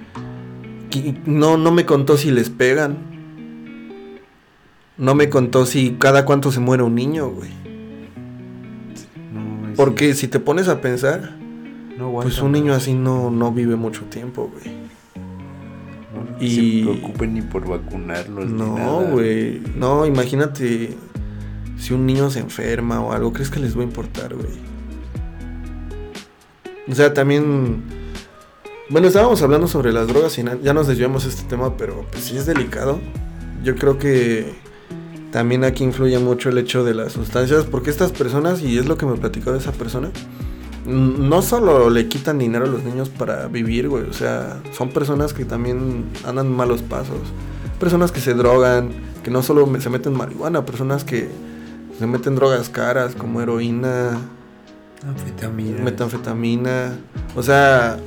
No, 1.26 1.58
no 1.58 1.70
me 1.70 1.84
contó 1.84 2.16
si 2.16 2.30
les 2.30 2.50
pegan. 2.50 2.96
No 4.96 5.14
me 5.14 5.28
contó 5.28 5.66
si 5.66 5.96
cada 5.98 6.24
cuánto 6.24 6.52
se 6.52 6.60
muere 6.60 6.84
un 6.84 6.94
niño, 6.94 7.28
güey. 7.28 7.63
Porque 9.76 10.14
si 10.14 10.28
te 10.28 10.40
pones 10.40 10.68
a 10.68 10.80
pensar, 10.80 11.36
no 11.98 12.06
aguanta 12.06 12.28
pues 12.30 12.40
un 12.42 12.52
niño 12.52 12.74
así 12.74 12.94
no, 12.94 13.30
no 13.30 13.52
vive 13.52 13.76
mucho 13.76 14.02
tiempo, 14.04 14.50
güey. 14.52 14.74
No 16.14 16.44
y- 16.44 16.80
se 16.84 16.90
preocupen 16.90 17.34
ni 17.34 17.42
por 17.42 17.68
vacunarlos. 17.68 18.46
No, 18.50 19.00
güey. 19.10 19.60
No, 19.76 20.06
imagínate 20.06 20.90
si 21.78 21.92
un 21.94 22.06
niño 22.06 22.30
se 22.30 22.40
enferma 22.40 23.00
o 23.00 23.12
algo, 23.12 23.32
¿crees 23.32 23.50
que 23.50 23.60
les 23.60 23.76
va 23.76 23.80
a 23.80 23.84
importar, 23.84 24.34
güey? 24.34 24.48
O 26.88 26.94
sea, 26.94 27.14
también... 27.14 27.82
Bueno, 28.90 29.08
estábamos 29.08 29.40
hablando 29.42 29.66
sobre 29.66 29.92
las 29.92 30.06
drogas 30.06 30.38
y 30.38 30.44
ya 30.62 30.74
nos 30.74 30.86
desviamos 30.86 31.24
de 31.24 31.30
este 31.30 31.44
tema, 31.44 31.76
pero 31.76 32.04
pues 32.12 32.24
sí 32.24 32.36
es 32.36 32.44
delicado. 32.44 33.00
Yo 33.62 33.74
creo 33.76 33.98
que 33.98 34.52
también 35.34 35.64
aquí 35.64 35.82
influye 35.82 36.16
mucho 36.20 36.50
el 36.50 36.58
hecho 36.58 36.84
de 36.84 36.94
las 36.94 37.14
sustancias, 37.14 37.64
porque 37.64 37.90
estas 37.90 38.12
personas, 38.12 38.62
y 38.62 38.78
es 38.78 38.86
lo 38.86 38.96
que 38.96 39.04
me 39.04 39.16
platicó 39.16 39.50
de 39.50 39.58
esa 39.58 39.72
persona, 39.72 40.12
no 40.86 41.42
solo 41.42 41.90
le 41.90 42.06
quitan 42.06 42.38
dinero 42.38 42.66
a 42.66 42.68
los 42.68 42.84
niños 42.84 43.08
para 43.08 43.48
vivir, 43.48 43.88
güey, 43.88 44.04
o 44.04 44.12
sea, 44.12 44.62
son 44.70 44.90
personas 44.90 45.32
que 45.32 45.44
también 45.44 46.04
andan 46.24 46.52
malos 46.52 46.82
pasos, 46.82 47.18
personas 47.80 48.12
que 48.12 48.20
se 48.20 48.34
drogan, 48.34 48.90
que 49.24 49.32
no 49.32 49.42
solo 49.42 49.68
se 49.80 49.90
meten 49.90 50.12
marihuana, 50.12 50.64
personas 50.64 51.02
que 51.02 51.28
se 51.98 52.06
meten 52.06 52.36
drogas 52.36 52.68
caras 52.68 53.16
como 53.16 53.40
heroína, 53.40 54.16
Anfetamina. 55.04 55.82
metanfetamina, 55.82 56.96
o 57.34 57.42
sea, 57.42 57.98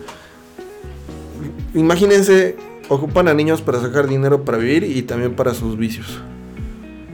imagínense, 1.74 2.56
ocupan 2.88 3.28
a 3.28 3.34
niños 3.34 3.62
para 3.62 3.82
sacar 3.82 4.08
dinero 4.08 4.46
para 4.46 4.58
vivir 4.58 4.86
y 4.86 5.02
también 5.02 5.36
para 5.36 5.54
sus 5.54 5.78
vicios. 5.78 6.22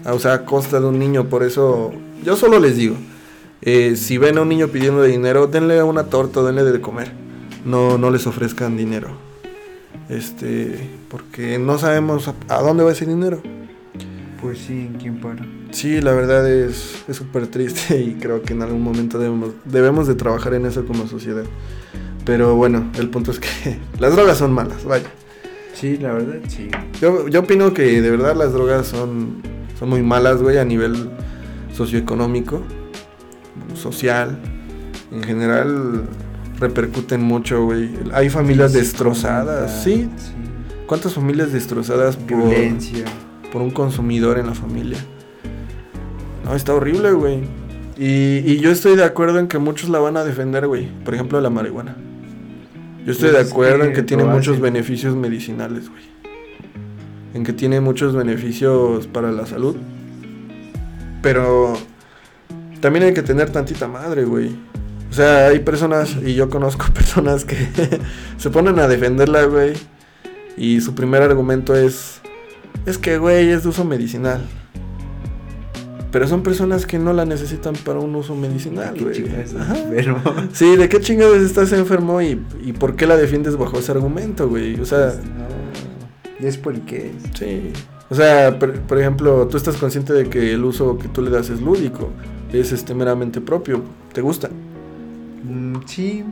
Ah, 0.06 0.14
O 0.14 0.20
sea, 0.20 0.34
a 0.34 0.46
costa 0.46 0.80
de 0.80 0.86
un 0.88 1.00
niño, 1.00 1.30
por 1.30 1.44
eso 1.44 1.94
yo 2.24 2.36
solo 2.36 2.60
les 2.60 2.76
digo, 2.78 2.96
eh, 3.62 3.96
si 3.96 4.18
ven 4.18 4.38
a 4.38 4.42
un 4.42 4.50
niño 4.50 4.68
pidiendo 4.68 5.04
dinero, 5.04 5.48
denle 5.48 5.82
una 5.84 6.06
torta, 6.06 6.42
denle 6.44 6.64
de 6.64 6.82
comer. 6.82 7.12
No, 7.66 7.98
no 7.98 8.12
les 8.12 8.28
ofrezcan 8.28 8.76
dinero. 8.76 9.10
Este, 10.10 10.90
porque 11.10 11.58
no 11.58 11.78
sabemos 11.78 12.28
a, 12.28 12.36
a 12.50 12.62
dónde 12.62 12.84
va 12.84 12.92
ese 12.92 13.06
dinero. 13.06 13.42
Pues 14.42 14.60
sí, 14.60 14.74
¿en 14.74 14.94
quién 14.96 15.22
para? 15.22 15.46
Sí, 15.72 16.02
la 16.02 16.12
verdad 16.12 16.48
es 16.52 17.04
es 17.08 17.16
súper 17.16 17.48
triste 17.48 18.00
y 18.02 18.16
creo 18.16 18.42
que 18.42 18.54
en 18.54 18.62
algún 18.62 18.82
momento 18.82 19.18
debemos, 19.18 19.52
debemos 19.66 20.08
de 20.08 20.16
trabajar 20.16 20.54
en 20.54 20.66
eso 20.66 20.86
como 20.86 21.08
sociedad. 21.08 21.46
Pero 22.26 22.56
bueno, 22.56 22.92
el 22.98 23.10
punto 23.10 23.32
es 23.32 23.40
que 23.40 23.80
las 24.00 24.16
drogas 24.16 24.38
son 24.38 24.52
malas, 24.52 24.84
vaya. 24.84 25.08
Sí, 25.74 25.98
la 25.98 26.14
verdad, 26.14 26.40
sí. 26.48 26.70
Yo, 27.02 27.28
yo 27.28 27.42
opino 27.42 27.74
que 27.74 28.02
de 28.02 28.12
verdad 28.12 28.36
las 28.36 28.54
drogas 28.54 28.88
son, 28.88 29.42
son 29.78 29.90
muy 29.90 30.02
malas, 30.02 30.42
güey, 30.42 30.58
a 30.58 30.66
nivel 30.66 31.10
socioeconómico, 31.74 32.62
social. 33.76 34.40
En 35.12 35.24
general 35.24 36.04
repercuten 36.60 37.22
mucho, 37.22 37.66
güey. 37.66 37.90
Hay 38.14 38.30
familias 38.30 38.74
destrozadas, 38.74 39.84
sí. 39.84 40.10
Sí. 40.18 40.34
¿Cuántas 40.88 41.14
familias 41.14 41.52
destrozadas 41.52 42.18
por, 42.18 42.38
Violencia. 42.38 43.06
por 43.52 43.62
un 43.62 43.72
consumidor 43.72 44.38
en 44.38 44.48
la 44.48 44.54
familia? 44.54 44.98
No, 46.44 46.56
está 46.56 46.74
horrible, 46.74 47.12
güey. 47.12 47.42
Y, 47.98 48.40
y 48.46 48.60
yo 48.60 48.70
estoy 48.72 48.96
de 48.96 49.04
acuerdo 49.04 49.40
en 49.40 49.48
que 49.48 49.60
muchos 49.60 49.90
la 49.90 50.00
van 50.00 50.18
a 50.18 50.24
defender, 50.24 50.68
güey. 50.68 50.90
Por 51.04 51.14
ejemplo, 51.14 51.40
la 51.40 51.50
marihuana. 51.50 51.96
Yo 53.06 53.12
estoy 53.12 53.32
Pues 53.32 53.44
de 53.46 53.52
acuerdo 53.52 53.86
en 53.86 53.94
que 53.94 54.04
tiene 54.04 54.24
muchos 54.24 54.60
beneficios 54.60 55.16
medicinales, 55.16 55.90
güey. 55.90 56.13
En 57.34 57.44
que 57.44 57.54
tiene 57.54 57.82
muchos 57.82 58.16
beneficios 58.16 59.08
para 59.08 59.32
la 59.32 59.46
salud. 59.46 59.76
Pero 61.22 61.74
también 62.80 63.06
hay 63.06 63.14
que 63.14 63.24
tener 63.24 63.50
tantita 63.50 63.88
madre, 63.88 64.26
güey. 64.26 64.56
O 65.10 65.14
sea, 65.14 65.48
hay 65.48 65.60
personas, 65.60 66.18
y 66.26 66.34
yo 66.34 66.50
conozco 66.50 66.86
personas 66.94 67.46
que 67.46 67.56
se 68.38 68.50
ponen 68.50 68.80
a 68.80 68.88
defenderla, 68.88 69.46
güey. 69.46 69.74
Y 70.58 70.82
su 70.82 70.94
primer 70.94 71.22
argumento 71.22 71.76
es, 71.76 72.22
es 72.86 72.98
que, 72.98 73.18
güey, 73.18 73.50
es 73.50 73.64
de 73.64 73.70
uso 73.70 73.86
medicinal. 73.86 74.42
Pero 76.12 76.28
son 76.28 76.44
personas 76.44 76.86
que 76.86 77.00
no 77.00 77.12
la 77.14 77.26
necesitan 77.26 77.74
para 77.74 78.00
un 78.00 78.16
uso 78.16 78.36
medicinal, 78.36 78.94
¿Qué 78.94 79.04
güey. 79.04 79.16
Sí, 80.54 80.76
¿de 80.76 80.88
qué 80.88 81.00
chingados 81.00 81.38
estás 81.38 81.72
enfermo 81.74 82.22
y, 82.22 82.40
y 82.64 82.74
por 82.74 82.96
qué 82.96 83.08
la 83.08 83.18
defiendes 83.18 83.58
bajo 83.58 83.80
ese 83.80 83.92
argumento, 83.94 84.48
güey? 84.48 84.80
O 84.80 84.86
sea, 84.86 85.08
No. 85.08 85.63
¿Y 86.44 86.48
es 86.48 86.58
por 86.58 86.80
qué? 86.82 87.12
sí. 87.36 87.72
O 88.10 88.16
sea, 88.16 88.60
por, 88.60 88.74
por 88.82 89.00
ejemplo, 89.00 89.48
tú 89.48 89.58
estás 89.58 89.78
consciente 89.78 90.14
de 90.14 90.30
que 90.30 90.54
el 90.54 90.64
uso 90.66 90.98
que 91.00 91.08
tú 91.08 91.22
le 91.24 91.32
das 91.32 91.50
es 91.50 91.62
lúdico, 91.62 92.10
es 92.52 92.72
este 92.72 92.94
meramente 92.94 93.42
propio, 93.42 93.82
¿te 94.14 94.22
gusta? 94.22 94.50
Mm, 95.44 95.78
sí, 95.88 96.24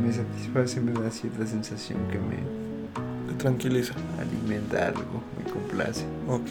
me 0.00 0.12
satisface, 0.12 0.80
me 0.80 0.92
da 0.92 1.10
cierta 1.10 1.44
sensación 1.46 1.98
que 2.12 2.18
me 2.18 2.36
Te 3.32 3.38
tranquiliza. 3.42 3.94
alimenta 4.20 4.88
algo, 4.88 5.22
me 5.42 5.50
complace. 5.50 6.04
Ok. 6.28 6.48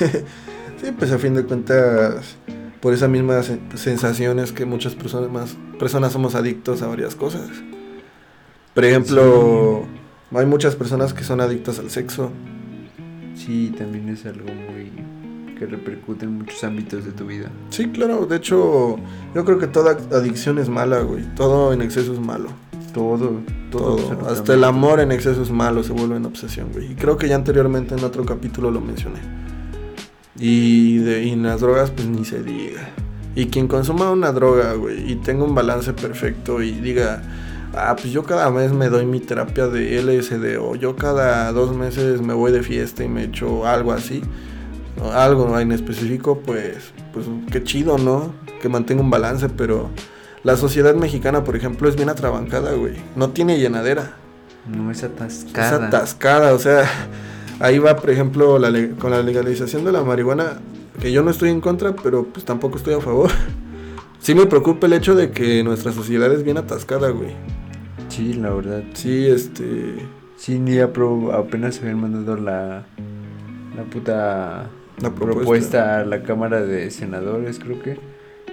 sí, 0.82 0.92
pues 0.98 1.12
a 1.12 1.18
fin 1.18 1.32
de 1.34 1.44
cuentas, 1.44 2.36
por 2.80 2.92
esas 2.92 3.08
mismas 3.08 3.50
sen- 3.50 3.74
sensaciones 3.76 4.52
que 4.52 4.66
muchas 4.66 4.94
personas 4.94 5.30
más 5.30 5.56
personas 5.78 6.12
somos 6.12 6.34
adictos 6.34 6.82
a 6.82 6.88
varias 6.88 7.14
cosas. 7.14 7.48
Por 8.74 8.84
ejemplo, 8.84 9.84
hay 10.34 10.46
muchas 10.46 10.74
personas 10.76 11.14
que 11.14 11.24
son 11.24 11.40
adictas 11.40 11.78
al 11.78 11.90
sexo. 11.90 12.30
Sí, 13.36 13.72
también 13.76 14.08
es 14.08 14.24
algo 14.26 14.46
muy 14.46 14.90
que 15.56 15.66
repercute 15.66 16.24
en 16.24 16.38
muchos 16.38 16.62
ámbitos 16.64 17.04
de 17.04 17.12
tu 17.12 17.26
vida. 17.26 17.50
Sí, 17.70 17.88
claro, 17.88 18.26
de 18.26 18.36
hecho, 18.36 18.96
yo 19.34 19.44
creo 19.44 19.58
que 19.58 19.66
toda 19.66 19.92
adicción 20.12 20.58
es 20.58 20.68
mala, 20.68 21.00
güey. 21.00 21.24
Todo 21.34 21.72
en 21.72 21.82
exceso 21.82 22.12
es 22.12 22.20
malo. 22.20 22.48
Todo, 22.92 23.40
todo. 23.70 24.26
Hasta 24.28 24.54
el 24.54 24.64
amor 24.64 25.00
en 25.00 25.12
exceso 25.12 25.42
es 25.42 25.50
malo, 25.50 25.82
se 25.82 25.92
vuelve 25.92 26.16
en 26.16 26.26
obsesión, 26.26 26.68
güey. 26.72 26.92
Y 26.92 26.94
creo 26.94 27.16
que 27.16 27.28
ya 27.28 27.34
anteriormente 27.34 27.94
en 27.94 28.04
otro 28.04 28.24
capítulo 28.24 28.70
lo 28.70 28.80
mencioné. 28.80 29.20
Y, 30.38 30.98
de, 30.98 31.24
y 31.24 31.30
en 31.30 31.42
las 31.42 31.60
drogas, 31.60 31.90
pues 31.90 32.06
ni 32.06 32.24
se 32.24 32.42
diga. 32.42 32.88
Y 33.34 33.46
quien 33.46 33.68
consuma 33.68 34.10
una 34.10 34.32
droga, 34.32 34.72
güey, 34.74 35.12
y 35.12 35.16
tenga 35.16 35.44
un 35.44 35.54
balance 35.54 35.92
perfecto 35.92 36.62
y 36.62 36.72
diga, 36.72 37.22
ah, 37.76 37.94
pues 37.94 38.12
yo 38.12 38.24
cada 38.24 38.50
mes 38.50 38.72
me 38.72 38.88
doy 38.88 39.06
mi 39.06 39.20
terapia 39.20 39.68
de 39.68 40.02
LSD 40.02 40.58
o 40.60 40.74
yo 40.74 40.96
cada 40.96 41.52
dos 41.52 41.76
meses 41.76 42.20
me 42.22 42.34
voy 42.34 42.50
de 42.52 42.62
fiesta 42.62 43.04
y 43.04 43.08
me 43.08 43.24
echo 43.24 43.66
algo 43.66 43.92
así, 43.92 44.22
algo 45.12 45.58
en 45.60 45.72
específico, 45.72 46.40
pues, 46.40 46.92
pues 47.12 47.26
qué 47.52 47.62
chido, 47.62 47.98
¿no? 47.98 48.32
Que 48.60 48.68
mantenga 48.68 49.02
un 49.02 49.10
balance, 49.10 49.48
pero 49.48 49.90
la 50.42 50.56
sociedad 50.56 50.94
mexicana, 50.94 51.44
por 51.44 51.56
ejemplo, 51.56 51.88
es 51.88 51.96
bien 51.96 52.08
atrabancada, 52.08 52.72
güey. 52.72 52.94
No 53.14 53.30
tiene 53.30 53.58
llenadera. 53.58 54.12
No 54.66 54.90
es 54.90 55.04
atascada. 55.04 55.66
Es 55.66 55.72
atascada, 55.72 56.54
o 56.54 56.58
sea, 56.58 56.84
ahí 57.60 57.78
va, 57.78 57.96
por 57.96 58.10
ejemplo, 58.10 58.58
la 58.58 58.72
con 58.98 59.10
la 59.10 59.22
legalización 59.22 59.84
de 59.84 59.92
la 59.92 60.02
marihuana, 60.02 60.60
que 61.00 61.12
yo 61.12 61.22
no 61.22 61.30
estoy 61.30 61.50
en 61.50 61.60
contra, 61.60 61.94
pero 61.94 62.24
pues 62.24 62.44
tampoco 62.44 62.78
estoy 62.78 62.94
a 62.94 63.00
favor. 63.00 63.30
Sí 64.18 64.34
me 64.34 64.46
preocupa 64.46 64.88
el 64.88 64.94
hecho 64.94 65.14
de 65.14 65.30
que 65.30 65.62
nuestra 65.62 65.92
sociedad 65.92 66.32
es 66.32 66.42
bien 66.42 66.56
atascada, 66.56 67.10
güey. 67.10 67.36
Sí, 68.16 68.32
la 68.34 68.50
verdad. 68.50 68.82
Sí, 68.94 69.26
este... 69.26 69.96
Sí, 70.36 70.58
ni 70.58 70.72
apro- 70.76 71.32
apenas 71.32 71.80
habían 71.80 72.00
mandado 72.00 72.36
la, 72.36 72.84
la 73.76 73.82
puta 73.90 74.68
La 75.00 75.10
propuesta. 75.10 75.34
propuesta. 75.34 75.98
a 76.00 76.04
la 76.04 76.22
Cámara 76.22 76.60
de 76.62 76.90
Senadores, 76.90 77.58
creo 77.58 77.82
que. 77.82 77.98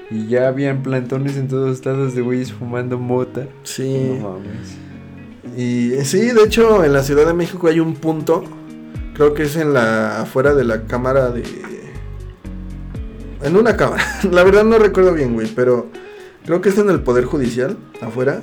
Y 0.10 0.28
ya 0.28 0.47
habían 0.47 0.82
plantones 0.82 1.36
en 1.38 1.47
todos 1.49 1.86
lados 1.86 2.15
de 2.15 2.21
güeyes 2.21 2.54
fumando 2.54 2.97
mota. 2.97 3.47
Sí. 3.63 4.17
No 4.21 4.30
mames. 4.30 5.58
Y 5.58 5.91
sí, 6.06 6.32
de 6.32 6.43
hecho, 6.43 6.84
en 6.86 6.93
la 6.93 7.04
Ciudad 7.04 7.26
de 7.28 7.34
México 7.34 7.67
hay 7.67 7.80
un 7.82 7.95
punto, 7.95 8.43
creo 9.13 9.34
que 9.34 9.43
es 9.43 9.56
en 9.58 9.73
la 9.73 10.21
afuera 10.21 10.54
de 10.56 10.63
la 10.63 10.84
cámara 10.84 11.32
de 11.32 11.43
en 13.43 13.58
una 13.58 13.76
cámara. 13.76 14.04
La 14.32 14.43
verdad 14.43 14.63
no 14.63 14.78
recuerdo 14.80 15.13
bien, 15.13 15.34
güey, 15.34 15.47
pero 15.54 15.88
creo 16.45 16.62
que 16.62 16.69
es 16.69 16.78
en 16.78 16.89
el 16.89 17.02
Poder 17.02 17.26
Judicial, 17.26 17.78
afuera. 18.02 18.39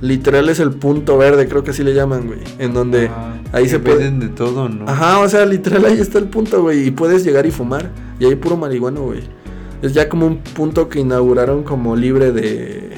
Literal 0.00 0.48
es 0.48 0.60
el 0.60 0.70
punto 0.72 1.16
verde, 1.16 1.48
creo 1.48 1.64
que 1.64 1.70
así 1.70 1.82
le 1.82 1.94
llaman, 1.94 2.26
güey, 2.26 2.40
en 2.58 2.74
donde 2.74 3.08
Ah, 3.08 3.34
ahí 3.52 3.68
se 3.68 3.78
puede- 3.78 4.10
de 4.10 4.28
todo, 4.28 4.68
¿no? 4.68 4.86
Ajá, 4.88 5.20
o 5.20 5.28
sea, 5.28 5.46
literal 5.46 5.84
ahí 5.86 5.98
está 5.98 6.18
el 6.18 6.28
punto, 6.28 6.62
güey, 6.62 6.88
y 6.88 6.90
puedes 6.90 7.24
llegar 7.24 7.46
y 7.46 7.50
fumar 7.50 7.90
y 8.18 8.26
hay 8.26 8.34
puro 8.34 8.56
marihuana, 8.56 9.00
güey. 9.00 9.20
Es 9.82 9.92
ya 9.94 10.08
como 10.08 10.26
un 10.26 10.38
punto 10.38 10.88
que 10.88 11.00
inauguraron 11.00 11.62
como 11.62 11.94
libre 11.96 12.32
de 12.32 12.90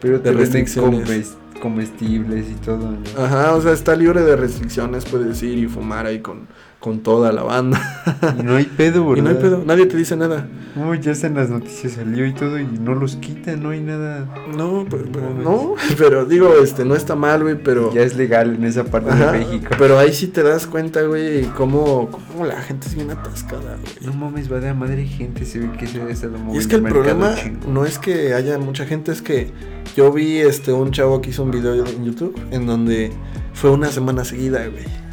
Pero 0.00 0.20
te 0.20 0.30
de 0.30 0.36
restricciones. 0.36 1.02
comes- 1.08 1.36
comestibles 1.60 2.46
y 2.50 2.54
todo, 2.64 2.90
¿no? 2.92 3.22
Ajá, 3.22 3.54
o 3.54 3.60
sea, 3.62 3.72
está 3.72 3.96
libre 3.96 4.22
de 4.22 4.36
restricciones, 4.36 5.04
puedes 5.06 5.42
ir 5.42 5.58
y 5.58 5.66
fumar 5.66 6.06
ahí 6.06 6.20
con, 6.20 6.46
con 6.84 7.00
toda 7.00 7.32
la 7.32 7.42
banda. 7.42 7.80
Y 8.38 8.42
no 8.42 8.56
hay 8.56 8.64
pedo, 8.66 9.04
y 9.16 9.20
¿verdad? 9.20 9.24
no 9.24 9.30
hay 9.30 9.42
pedo, 9.42 9.62
nadie 9.64 9.86
te 9.86 9.96
dice 9.96 10.16
nada. 10.16 10.46
Uy, 10.76 11.00
ya 11.00 11.12
en 11.12 11.34
las 11.34 11.48
noticias 11.48 11.92
salió 11.94 12.26
y 12.26 12.34
todo 12.34 12.58
y 12.58 12.66
no 12.66 12.94
los 12.94 13.16
quitan, 13.16 13.62
no 13.62 13.70
hay 13.70 13.80
nada. 13.80 14.28
No, 14.54 14.84
pero, 14.90 15.04
pero- 15.10 15.30
No, 15.30 15.42
no, 15.42 15.74
pero 15.96 16.26
digo, 16.26 16.52
este, 16.62 16.84
no 16.84 16.94
está 16.94 17.14
mal, 17.16 17.42
güey, 17.42 17.54
pero... 17.62 17.90
Ya 17.94 18.02
es 18.02 18.16
legal 18.16 18.56
en 18.56 18.64
esa 18.64 18.84
parte 18.84 19.10
Ajá, 19.10 19.32
de 19.32 19.38
México. 19.38 19.74
pero 19.78 19.98
ahí 19.98 20.12
sí 20.12 20.26
te 20.26 20.42
das 20.42 20.66
cuenta, 20.66 21.00
güey, 21.02 21.44
cómo, 21.56 22.10
cómo 22.10 22.44
la 22.44 22.60
gente 22.60 22.86
es 22.88 22.94
bien 22.94 23.10
atascada, 23.10 23.78
güey. 23.80 23.94
No 24.04 24.12
mames, 24.12 24.52
va 24.52 24.60
de 24.60 24.68
a 24.68 24.74
madre 24.74 25.06
gente, 25.06 25.46
se 25.46 25.60
ve 25.60 25.70
que 25.78 25.86
se 25.86 26.02
estado 26.10 26.32
moviendo 26.32 26.54
Y 26.56 26.58
es 26.58 26.66
que 26.66 26.76
el 26.76 26.82
problema 26.82 27.34
no 27.66 27.86
es 27.86 27.98
que 27.98 28.34
haya 28.34 28.58
mucha 28.58 28.84
gente, 28.84 29.10
es 29.12 29.22
que 29.22 29.52
yo 29.96 30.12
vi 30.12 30.38
este 30.38 30.72
un 30.72 30.90
chavo 30.90 31.22
que 31.22 31.30
hizo 31.30 31.44
un 31.44 31.50
video 31.50 31.86
en 31.86 32.04
YouTube 32.04 32.38
en 32.50 32.66
donde 32.66 33.10
fue 33.54 33.70
una 33.70 33.88
semana 33.88 34.24
seguida, 34.24 34.66
güey. 34.68 35.03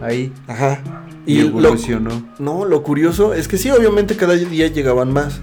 Ahí. 0.00 0.32
Ajá. 0.46 0.80
Y, 1.26 1.38
Y 1.38 1.42
lo, 1.42 1.48
evolucionó. 1.48 2.10
no, 2.38 2.64
lo 2.64 2.82
curioso 2.82 3.34
es 3.34 3.48
que 3.48 3.58
sí, 3.58 3.70
obviamente 3.70 4.16
cada 4.16 4.34
día 4.34 4.68
llegaban 4.68 5.12
más. 5.12 5.40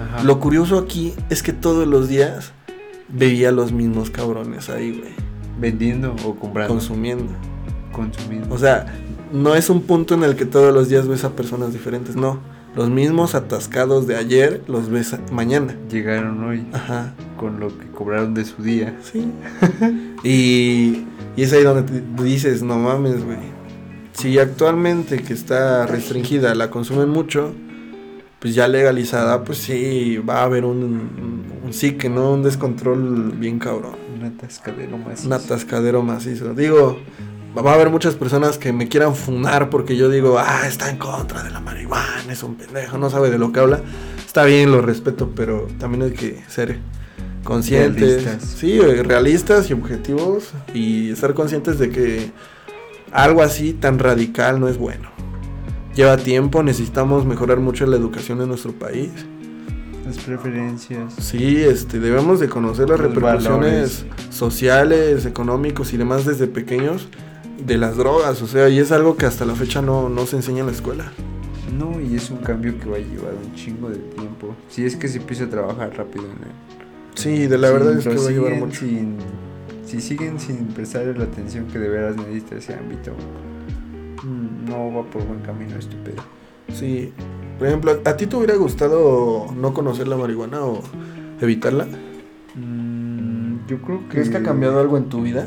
Ajá. 0.00 0.22
Lo 0.24 0.40
curioso 0.40 0.78
aquí 0.78 1.14
es 1.30 1.42
que 1.42 1.52
todos 1.52 1.86
los 1.86 2.08
días 2.08 2.52
veía 3.08 3.50
a 3.50 3.52
los 3.52 3.72
mismos 3.72 4.10
cabrones 4.10 4.68
ahí, 4.70 4.92
güey, 4.98 5.12
Vendiendo 5.60 6.14
o 6.24 6.34
comprando. 6.36 6.74
consumiendo. 6.74 7.32
consumiendo. 7.92 8.54
O 8.54 8.58
sea, 8.58 8.86
no 9.32 9.54
es 9.54 9.70
un 9.70 9.82
punto 9.82 10.14
en 10.14 10.22
el 10.24 10.36
que 10.36 10.44
todos 10.46 10.72
los 10.72 10.88
días 10.88 11.06
ves 11.08 11.24
a 11.24 11.30
personas 11.30 11.72
diferentes, 11.72 12.16
no. 12.16 12.38
Los 12.74 12.90
mismos 12.90 13.34
atascados 13.34 14.06
de 14.06 14.16
ayer 14.16 14.62
los 14.68 14.90
ves 14.90 15.16
mañana. 15.32 15.74
Llegaron 15.90 16.44
hoy 16.44 16.66
Ajá. 16.74 17.14
con 17.38 17.58
lo 17.58 17.68
que 17.76 17.86
cobraron 17.86 18.34
de 18.34 18.44
su 18.44 18.62
día. 18.62 18.94
Sí. 19.02 19.32
y, 20.24 21.04
y 21.36 21.42
es 21.42 21.52
ahí 21.54 21.62
donde 21.62 21.84
te 22.00 22.22
dices, 22.22 22.62
no 22.62 22.76
mames, 22.78 23.24
güey. 23.24 23.38
Si 24.16 24.38
actualmente 24.38 25.22
que 25.22 25.32
está 25.32 25.86
restringida 25.86 26.54
la 26.54 26.70
consumen 26.70 27.08
mucho, 27.08 27.52
pues 28.38 28.54
ya 28.54 28.66
legalizada, 28.68 29.44
pues 29.44 29.58
sí, 29.58 30.18
va 30.18 30.40
a 30.40 30.44
haber 30.44 30.64
un, 30.64 31.44
un 31.64 31.72
sí 31.72 31.92
que 31.92 32.08
no, 32.08 32.32
un 32.32 32.42
descontrol 32.42 33.32
bien 33.32 33.58
cabrón. 33.58 33.96
Un 34.16 34.24
atascadero 34.24 34.96
más. 34.96 35.24
Un 35.24 35.32
atascadero 35.32 36.02
macizo. 36.02 36.54
Digo, 36.54 36.98
va 37.56 37.72
a 37.72 37.74
haber 37.74 37.90
muchas 37.90 38.14
personas 38.14 38.58
que 38.58 38.72
me 38.72 38.88
quieran 38.88 39.14
funar 39.14 39.70
porque 39.70 39.96
yo 39.96 40.08
digo, 40.08 40.38
ah, 40.38 40.66
está 40.66 40.90
en 40.90 40.96
contra 40.96 41.42
de 41.42 41.50
la 41.50 41.60
marihuana, 41.60 42.30
es 42.32 42.42
un 42.42 42.54
pendejo, 42.56 42.98
no 42.98 43.10
sabe 43.10 43.30
de 43.30 43.38
lo 43.38 43.52
que 43.52 43.60
habla. 43.60 43.80
Está 44.24 44.44
bien, 44.44 44.70
lo 44.70 44.82
respeto, 44.82 45.32
pero 45.34 45.66
también 45.78 46.04
hay 46.04 46.12
que 46.12 46.42
ser 46.48 46.78
conscientes. 47.44 48.24
Realistas. 48.24 48.50
Sí, 48.58 48.80
realistas 48.80 49.70
y 49.70 49.72
objetivos 49.72 50.52
y 50.74 51.10
estar 51.10 51.34
conscientes 51.34 51.78
de 51.78 51.90
que 51.90 52.30
algo 53.16 53.42
así 53.42 53.72
tan 53.72 53.98
radical 53.98 54.60
no 54.60 54.68
es 54.68 54.78
bueno. 54.78 55.08
Lleva 55.94 56.16
tiempo, 56.18 56.62
necesitamos 56.62 57.24
mejorar 57.24 57.58
mucho 57.58 57.86
la 57.86 57.96
educación 57.96 58.40
en 58.42 58.48
nuestro 58.48 58.72
país. 58.72 59.10
Las 60.04 60.18
preferencias. 60.18 61.14
Sí, 61.18 61.56
este, 61.62 61.98
debemos 61.98 62.38
de 62.38 62.48
conocer 62.48 62.88
las 62.88 63.00
Los 63.00 63.14
repercusiones 63.14 64.06
sociales, 64.30 65.24
económicos 65.26 65.92
y 65.92 65.96
demás 65.96 66.24
desde 66.26 66.46
pequeños 66.46 67.08
de 67.66 67.78
las 67.78 67.96
drogas, 67.96 68.40
o 68.42 68.46
sea, 68.46 68.68
y 68.68 68.78
es 68.78 68.92
algo 68.92 69.16
que 69.16 69.26
hasta 69.26 69.44
la 69.46 69.54
fecha 69.54 69.80
no, 69.82 70.08
no 70.08 70.26
se 70.26 70.36
enseña 70.36 70.60
en 70.60 70.66
la 70.66 70.72
escuela. 70.72 71.10
No, 71.76 72.00
y 72.00 72.14
es 72.14 72.30
un 72.30 72.38
cambio 72.38 72.78
que 72.78 72.88
va 72.88 72.96
a 72.96 73.00
llevar 73.00 73.32
un 73.44 73.54
chingo 73.54 73.88
de 73.88 73.96
tiempo. 73.96 74.54
Si 74.68 74.84
es 74.84 74.94
que 74.96 75.08
se 75.08 75.18
empieza 75.18 75.44
a 75.44 75.48
trabajar 75.48 75.92
rápido 75.96 76.26
en 76.26 76.30
él. 76.32 76.54
Sí, 77.14 77.46
de 77.46 77.58
la 77.58 77.70
verdad 77.70 77.98
es 77.98 78.04
que 78.06 78.14
va 78.14 78.28
a 78.28 78.30
llevar 78.30 78.54
mucho. 78.56 78.80
sin- 78.80 79.16
si 79.86 80.00
siguen 80.00 80.38
sin 80.38 80.66
prestarle 80.68 81.16
la 81.16 81.24
atención 81.24 81.66
que 81.68 81.78
de 81.78 81.88
veras 81.88 82.16
necesita 82.16 82.56
ese 82.56 82.74
ámbito, 82.74 83.12
mm, 84.22 84.68
no 84.68 84.92
va 84.92 85.02
por 85.10 85.24
buen 85.24 85.40
camino 85.40 85.76
este 85.78 85.96
pedo. 85.96 86.22
Sí, 86.74 87.12
por 87.58 87.68
ejemplo, 87.68 87.98
¿a 88.04 88.16
ti 88.16 88.26
te 88.26 88.36
hubiera 88.36 88.56
gustado 88.56 89.46
no 89.56 89.72
conocer 89.72 90.08
la 90.08 90.16
marihuana 90.16 90.60
o 90.62 90.82
evitarla? 91.40 91.86
Mm, 92.54 93.66
yo 93.68 93.80
creo 93.82 94.00
que... 94.00 94.08
¿Crees 94.08 94.30
que 94.30 94.36
ha 94.38 94.42
cambiado 94.42 94.80
algo 94.80 94.96
en 94.96 95.08
tu 95.08 95.22
vida? 95.22 95.46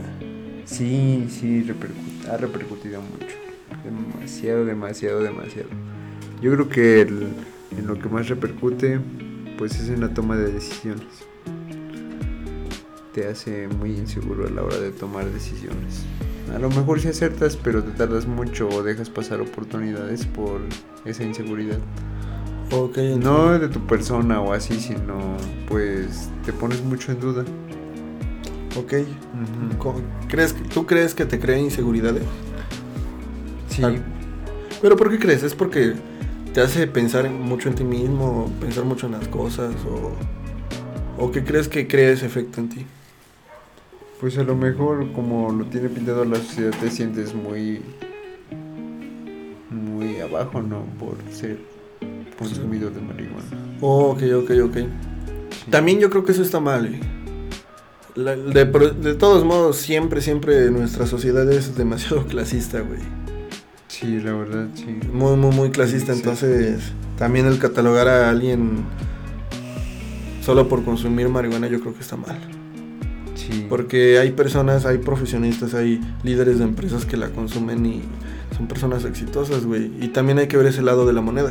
Sí, 0.66 1.28
sí, 1.30 1.64
repercu- 1.68 2.30
ha 2.32 2.38
repercutido 2.38 3.02
mucho. 3.02 3.36
Demasiado, 3.84 4.66
demasiado, 4.66 5.22
demasiado. 5.22 5.70
Yo 6.42 6.52
creo 6.54 6.70
que 6.70 7.02
el- 7.02 7.28
en 7.78 7.88
lo 7.88 8.00
que 8.00 8.08
más 8.10 8.28
repercute, 8.30 9.00
pues 9.58 9.80
es 9.80 9.90
en 9.90 10.02
la 10.02 10.14
toma 10.14 10.38
de 10.38 10.52
decisiones. 10.52 11.04
Te 13.14 13.28
hace 13.28 13.68
muy 13.68 13.92
inseguro 13.98 14.48
a 14.48 14.50
la 14.52 14.62
hora 14.64 14.78
de 14.80 14.92
tomar 14.92 15.26
decisiones. 15.26 16.04
A 16.56 16.60
lo 16.60 16.70
mejor 16.70 17.00
sí 17.00 17.08
acertas, 17.08 17.56
pero 17.58 17.84
te 17.84 17.92
tardas 17.92 18.28
mucho 18.28 18.68
o 18.70 18.84
dejas 18.84 19.10
pasar 19.10 19.42
oportunidades 19.42 20.26
por 20.26 20.62
esa 21.06 21.24
inseguridad. 21.24 21.78
Ok, 22.72 22.98
No 23.20 23.58
de 23.58 23.68
tu 23.68 23.80
persona 23.88 24.40
o 24.42 24.54
así, 24.54 24.80
sino 24.80 25.38
pues 25.68 26.30
te 26.46 26.54
pones 26.54 26.84
mucho 26.84 27.12
en 27.12 27.20
duda. 27.20 27.44
ok. 28.78 28.94
Co- 29.80 30.02
¿Crees, 30.28 30.56
¿Tú 30.74 30.86
crees 30.86 31.16
que 31.16 31.26
te 31.26 31.40
crea 31.40 31.58
inseguridades? 31.58 32.24
Sí. 33.70 33.82
Ah. 33.84 33.96
¿Pero 34.82 34.96
por 34.96 35.10
qué 35.10 35.18
crees? 35.18 35.42
¿Es 35.44 35.56
porque 35.56 35.94
te 36.54 36.62
hace 36.62 36.86
pensar 36.88 37.26
en- 37.26 37.42
mucho 37.42 37.70
en 37.70 37.76
ti 37.76 37.84
mismo, 37.84 38.52
pensar 38.62 38.86
mucho 38.86 39.08
en 39.08 39.14
las 39.14 39.28
cosas 39.28 39.74
o, 39.88 41.24
o 41.24 41.32
qué 41.32 41.44
crees 41.44 41.68
que 41.68 41.88
crea 41.88 42.12
ese 42.12 42.28
efecto 42.28 42.62
en 42.62 42.70
ti? 42.70 42.86
Pues 44.20 44.38
a 44.38 44.44
lo 44.44 44.56
mejor 44.56 45.12
como 45.14 45.52
lo 45.52 45.66
tiene 45.66 45.90
pintado 45.90 46.26
la 46.26 46.36
sociedad 46.38 46.72
te 46.82 46.92
sientes 46.92 47.34
muy 47.34 47.82
muy 49.70 50.20
abajo, 50.20 50.62
¿no? 50.62 50.84
Por 51.00 51.18
ser 51.32 51.58
consumidor 52.38 52.94
de 52.94 53.02
marihuana. 53.02 53.46
Oh, 53.82 54.12
ok, 54.12 54.22
ok, 54.44 54.52
ok. 54.66 54.78
También 55.70 56.00
yo 56.00 56.10
creo 56.10 56.24
que 56.24 56.32
eso 56.32 56.42
está 56.42 56.60
mal. 56.60 56.86
eh. 56.88 57.00
La- 58.16 58.36
de, 58.36 59.14
todos 59.16 59.46
modos, 59.46 59.78
siempre, 59.78 60.20
siempre 60.22 60.70
nuestra 60.72 61.06
sociedad 61.06 61.50
es 61.52 61.76
demasiado 61.78 62.26
clasista, 62.28 62.82
güey. 62.82 63.00
Sí, 63.88 64.20
la 64.20 64.34
verdad, 64.34 64.68
sí. 64.74 65.00
Muy, 65.14 65.38
muy, 65.38 65.56
muy 65.56 65.70
clasista. 65.70 66.14
Sí. 66.14 66.20
Entonces, 66.20 66.92
también 67.18 67.46
el 67.46 67.60
catalogar 67.60 68.08
a 68.08 68.30
alguien 68.30 68.84
solo 70.42 70.68
por 70.68 70.84
consumir 70.84 71.30
marihuana 71.30 71.68
yo 71.68 71.80
creo 71.80 71.94
que 71.94 72.02
está 72.02 72.18
mal. 72.18 72.38
Porque 73.68 74.20
hay 74.20 74.32
personas, 74.32 74.86
hay 74.86 75.00
profesionistas, 75.00 75.74
hay 75.74 76.02
líderes 76.24 76.60
de 76.60 76.66
empresas 76.66 77.06
que 77.06 77.18
la 77.18 77.30
consumen 77.30 77.86
y 77.86 78.02
son 78.56 78.68
personas 78.68 79.06
exitosas, 79.06 79.66
güey. 79.66 79.92
Y 80.02 80.10
también 80.10 80.40
hay 80.40 80.48
que 80.48 80.58
ver 80.58 80.68
ese 80.68 80.82
lado 80.82 81.06
de 81.06 81.14
la 81.14 81.22
moneda. 81.22 81.50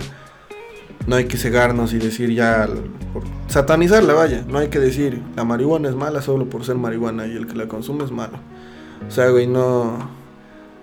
No 1.06 1.16
hay 1.16 1.24
que 1.24 1.37
cegarnos 1.37 1.94
y 1.94 1.98
decir 1.98 2.30
ya, 2.32 2.68
satanizarla, 3.46 4.14
vaya. 4.14 4.44
No 4.46 4.58
hay 4.58 4.68
que 4.68 4.78
decir, 4.78 5.22
la 5.37 5.44
marihuana 5.44 5.88
es 5.88 5.94
mala 5.94 6.22
solo 6.22 6.48
por 6.50 6.64
ser 6.64 6.76
marihuana 6.76 7.26
y 7.26 7.37
el 7.37 7.46
que 7.46 7.54
la 7.54 7.66
consume 7.66 8.04
es 8.04 8.11
malo. 8.11 8.38
O 9.06 9.11
sea, 9.11 9.30
güey, 9.30 9.46
no, 9.46 9.96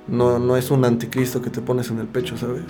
no, 0.08 0.40
no 0.40 0.58
es 0.58 0.72
un 0.72 0.84
anticristo 0.86 1.42
que 1.42 1.50
te 1.50 1.62
pones 1.62 1.90
en 1.92 2.00
el 2.00 2.08
pecho, 2.08 2.38
¿sabes? 2.38 2.64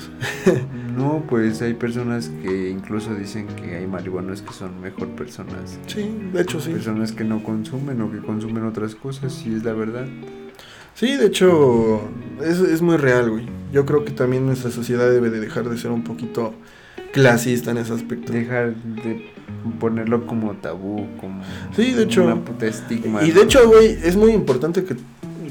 No, 0.95 1.23
pues 1.27 1.62
hay 1.62 1.73
personas 1.73 2.29
que 2.41 2.69
incluso 2.69 3.13
dicen 3.15 3.47
que 3.47 3.75
hay 3.75 3.88
marihuanos 3.88 4.41
que 4.41 4.53
son 4.53 4.79
mejor 4.81 5.10
personas. 5.10 5.77
Sí, 5.88 6.10
de 6.34 6.41
hecho 6.41 6.60
sí. 6.60 6.71
Personas 6.71 7.12
que 7.12 7.23
no 7.23 7.43
consumen 7.43 8.01
o 8.01 8.12
que 8.12 8.19
consumen 8.19 8.63
otras 8.65 8.95
cosas, 8.95 9.34
sí 9.34 9.53
es 9.55 9.63
la 9.63 9.73
verdad. 9.73 10.08
Sí, 10.93 11.15
de 11.17 11.25
hecho, 11.25 12.01
es, 12.41 12.60
es 12.60 12.81
muy 12.81 12.95
real, 12.95 13.29
güey. 13.29 13.45
Yo 13.73 13.86
creo 13.86 14.05
que 14.05 14.12
también 14.12 14.45
nuestra 14.45 14.71
sociedad 14.71 15.10
debe 15.10 15.29
de 15.29 15.41
dejar 15.41 15.67
de 15.69 15.77
ser 15.77 15.91
un 15.91 16.03
poquito 16.05 16.53
clasista 17.12 17.71
en 17.71 17.77
ese 17.77 17.93
aspecto. 17.93 18.31
Dejar 18.31 18.75
de 18.75 19.29
ponerlo 19.79 20.25
como 20.25 20.53
tabú, 20.53 21.08
como 21.19 21.41
Sí, 21.75 21.91
de 21.91 22.03
hecho. 22.03 22.23
una 22.23 22.36
puta 22.36 22.65
estigma. 22.67 23.23
Y 23.23 23.31
de 23.31 23.41
hecho, 23.41 23.67
güey, 23.67 23.88
es 24.03 24.15
muy 24.15 24.31
importante 24.31 24.86
que, 24.86 24.95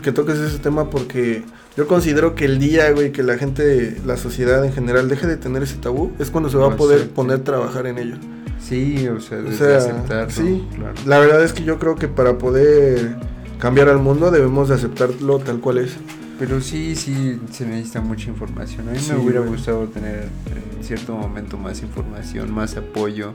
que 0.02 0.12
toques 0.12 0.38
ese 0.38 0.58
tema 0.58 0.88
porque 0.88 1.42
yo 1.76 1.86
considero 1.88 2.34
que 2.34 2.44
el 2.44 2.58
día, 2.58 2.90
güey, 2.92 3.10
que 3.12 3.22
la 3.22 3.36
gente, 3.36 3.96
la 4.06 4.16
sociedad 4.16 4.64
en 4.64 4.72
general 4.72 5.08
deje 5.08 5.26
de 5.26 5.36
tener 5.36 5.62
ese 5.62 5.76
tabú, 5.76 6.12
es 6.18 6.30
cuando 6.30 6.48
se 6.50 6.56
va 6.56 6.66
a 6.66 6.70
Lo 6.70 6.76
poder 6.76 6.98
acepte. 6.98 7.14
poner 7.14 7.40
a 7.40 7.44
trabajar 7.44 7.86
en 7.86 7.98
ello. 7.98 8.16
Sí, 8.60 9.08
o 9.08 9.20
sea, 9.20 9.38
O 9.38 9.42
desde 9.42 9.56
sea, 9.58 9.76
aceptarlo. 9.78 10.30
sí. 10.30 10.64
claro. 10.74 10.94
La 11.04 11.18
verdad 11.18 11.42
es 11.44 11.52
que 11.52 11.64
yo 11.64 11.78
creo 11.78 11.96
que 11.96 12.08
para 12.08 12.38
poder 12.38 13.16
cambiar 13.58 13.88
al 13.88 13.98
mundo 13.98 14.30
debemos 14.30 14.68
de 14.68 14.76
aceptarlo 14.76 15.38
tal 15.40 15.60
cual 15.60 15.78
es. 15.78 15.96
Pero 16.38 16.60
sí, 16.60 16.96
sí, 16.96 17.40
se 17.52 17.64
necesita 17.66 18.00
mucha 18.00 18.28
información. 18.28 18.88
A 18.88 18.92
mí 18.92 18.98
Sí, 18.98 19.12
me 19.12 19.18
hubiera 19.18 19.40
gustado 19.40 19.86
tener 19.88 20.28
en 20.76 20.82
cierto 20.84 21.14
momento 21.16 21.56
más 21.58 21.80
información, 21.82 22.52
más 22.52 22.76
apoyo, 22.76 23.34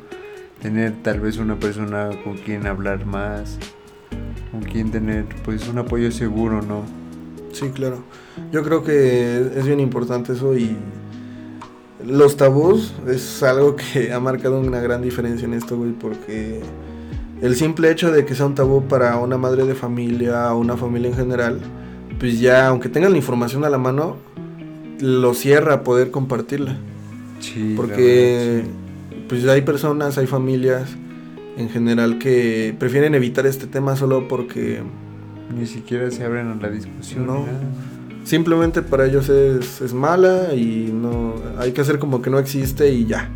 tener 0.61 0.93
tal 1.03 1.19
vez 1.21 1.37
una 1.37 1.57
persona 1.59 2.09
con 2.23 2.37
quien 2.37 2.67
hablar 2.67 3.05
más, 3.05 3.57
con 4.51 4.61
quien 4.63 4.91
tener 4.91 5.25
pues 5.45 5.67
un 5.69 5.77
apoyo 5.77 6.11
seguro, 6.11 6.61
¿no? 6.61 6.83
Sí, 7.51 7.69
claro. 7.69 8.03
Yo 8.51 8.63
creo 8.63 8.83
que 8.83 9.51
es 9.55 9.65
bien 9.65 9.79
importante 9.79 10.33
eso 10.33 10.57
y 10.57 10.75
los 12.05 12.37
tabús 12.37 12.93
es 13.07 13.43
algo 13.43 13.75
que 13.75 14.13
ha 14.13 14.19
marcado 14.19 14.59
una 14.59 14.79
gran 14.79 15.01
diferencia 15.01 15.45
en 15.45 15.53
esto, 15.53 15.77
güey, 15.77 15.91
porque 15.91 16.61
el 17.41 17.55
simple 17.55 17.91
hecho 17.91 18.11
de 18.11 18.25
que 18.25 18.35
sea 18.35 18.45
un 18.45 18.55
tabú 18.55 18.87
para 18.87 19.17
una 19.17 19.37
madre 19.37 19.65
de 19.65 19.75
familia 19.75 20.53
o 20.53 20.59
una 20.59 20.77
familia 20.77 21.09
en 21.09 21.15
general, 21.15 21.59
pues 22.19 22.39
ya, 22.39 22.67
aunque 22.67 22.89
tengan 22.89 23.11
la 23.11 23.17
información 23.17 23.63
a 23.65 23.69
la 23.69 23.77
mano, 23.77 24.17
lo 24.99 25.33
cierra 25.33 25.75
a 25.75 25.83
poder 25.83 26.11
compartirla. 26.11 26.77
Sí. 27.39 27.73
Porque 27.77 28.63
verdad, 28.63 29.25
pues 29.29 29.45
hay 29.47 29.61
personas, 29.61 30.17
hay 30.17 30.27
familias 30.27 30.89
en 31.57 31.69
general 31.69 32.17
que 32.19 32.75
prefieren 32.77 33.15
evitar 33.15 33.45
este 33.45 33.67
tema 33.67 33.95
solo 33.95 34.27
porque. 34.27 34.81
Ni 35.55 35.65
siquiera 35.65 36.09
se 36.11 36.23
abren 36.23 36.47
a 36.47 36.55
la 36.55 36.69
discusión. 36.69 37.25
No. 37.27 37.45
simplemente 38.23 38.81
para 38.81 39.05
ellos 39.05 39.29
es, 39.29 39.81
es 39.81 39.93
mala 39.93 40.53
y 40.53 40.91
no 40.93 41.33
hay 41.57 41.71
que 41.71 41.81
hacer 41.81 41.97
como 41.99 42.21
que 42.21 42.29
no 42.29 42.37
existe 42.39 42.91
y 42.91 43.05
ya. 43.05 43.29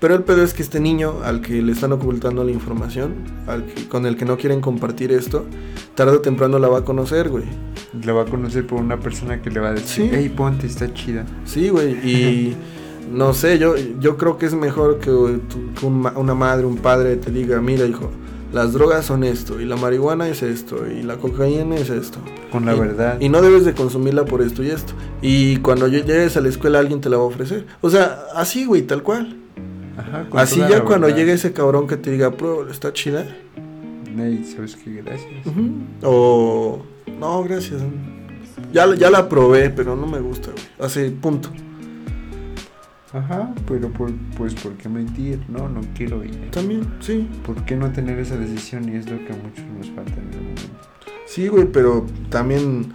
Pero 0.00 0.14
el 0.16 0.22
pedo 0.22 0.42
es 0.42 0.52
que 0.52 0.62
este 0.62 0.80
niño 0.80 1.14
al 1.24 1.40
que 1.40 1.62
le 1.62 1.72
están 1.72 1.92
ocultando 1.92 2.44
la 2.44 2.50
información, 2.50 3.14
al 3.46 3.64
que, 3.64 3.88
con 3.88 4.04
el 4.04 4.16
que 4.16 4.26
no 4.26 4.36
quieren 4.36 4.60
compartir 4.60 5.12
esto, 5.12 5.46
tarde 5.94 6.16
o 6.16 6.20
temprano 6.20 6.58
la 6.58 6.68
va 6.68 6.80
a 6.80 6.84
conocer, 6.84 7.30
güey. 7.30 7.44
La 8.04 8.12
va 8.12 8.22
a 8.22 8.24
conocer 8.26 8.66
por 8.66 8.80
una 8.80 8.98
persona 9.00 9.40
que 9.40 9.50
le 9.50 9.60
va 9.60 9.68
a 9.68 9.72
decir, 9.72 10.04
Sí. 10.04 10.10
hey, 10.12 10.28
ponte, 10.36 10.66
está 10.66 10.92
chida. 10.92 11.24
Sí, 11.46 11.70
güey, 11.70 11.92
y 12.06 12.54
no 13.10 13.32
sé, 13.32 13.58
yo, 13.58 13.76
yo 13.98 14.18
creo 14.18 14.36
que 14.36 14.44
es 14.46 14.54
mejor 14.54 14.98
que, 14.98 15.10
que 15.80 15.86
una 15.86 16.34
madre, 16.34 16.66
un 16.66 16.76
padre 16.76 17.16
te 17.16 17.30
diga, 17.30 17.60
mira 17.62 17.86
hijo, 17.86 18.10
las 18.54 18.72
drogas 18.72 19.04
son 19.04 19.24
esto, 19.24 19.60
y 19.60 19.64
la 19.66 19.76
marihuana 19.76 20.28
es 20.28 20.42
esto, 20.42 20.86
y 20.86 21.02
la 21.02 21.16
cocaína 21.16 21.74
es 21.76 21.90
esto. 21.90 22.18
Con 22.52 22.64
la 22.64 22.74
Y- 22.74 22.78
verdad. 22.80 23.20
Y 23.20 23.28
no 23.28 23.42
debes 23.42 23.64
de 23.64 23.74
consumirla 23.74 24.24
por 24.24 24.40
esto 24.40 24.62
y 24.62 24.70
esto. 24.70 24.94
Y 25.20 25.56
cuando 25.58 25.88
llegues 25.88 26.36
a 26.36 26.40
la 26.40 26.48
escuela 26.48 26.78
alguien 26.78 27.00
te 27.00 27.08
la 27.10 27.16
va 27.16 27.24
a 27.24 27.26
ofrecer. 27.26 27.66
O 27.80 27.90
sea, 27.90 28.24
así, 28.34 28.64
güey, 28.64 28.82
tal 28.82 29.02
cual. 29.02 29.36
Ajá, 29.96 30.28
con 30.30 30.40
Así 30.40 30.60
ya 30.60 30.82
cuando 30.84 31.06
verdad. 31.08 31.18
llegue 31.20 31.32
ese 31.34 31.52
cabrón 31.52 31.86
que 31.86 31.96
te 31.96 32.10
diga, 32.10 32.30
pruébalo, 32.32 32.70
está 32.70 32.92
chida. 32.92 33.26
Hey, 34.16 34.44
¿sabes 34.54 34.76
qué? 34.76 35.02
Gracias. 35.04 35.30
O, 36.02 36.82
no, 37.18 37.42
gracias. 37.44 37.82
Ya, 38.72 38.92
ya 38.94 39.10
la 39.10 39.28
probé, 39.28 39.70
pero 39.70 39.96
no 39.96 40.06
me 40.06 40.20
gusta, 40.20 40.50
güey. 40.52 40.64
Así, 40.80 41.10
punto. 41.10 41.48
Ajá, 43.14 43.54
pero 43.68 43.88
por, 43.90 44.12
pues 44.36 44.54
¿por 44.54 44.72
qué 44.72 44.88
mentir? 44.88 45.40
No, 45.48 45.68
no 45.68 45.80
quiero 45.94 46.24
ir. 46.24 46.50
También, 46.50 46.84
sí. 46.98 47.28
¿Por 47.46 47.64
qué 47.64 47.76
no 47.76 47.92
tener 47.92 48.18
esa 48.18 48.36
decisión? 48.36 48.88
Y 48.88 48.96
es 48.96 49.08
lo 49.08 49.18
que 49.24 49.32
a 49.32 49.36
muchos 49.36 49.64
nos 49.78 49.88
falta 49.90 50.14
en 50.14 50.32
el 50.32 50.40
momento. 50.40 50.62
Sí, 51.24 51.46
güey, 51.46 51.70
pero 51.70 52.06
también 52.28 52.92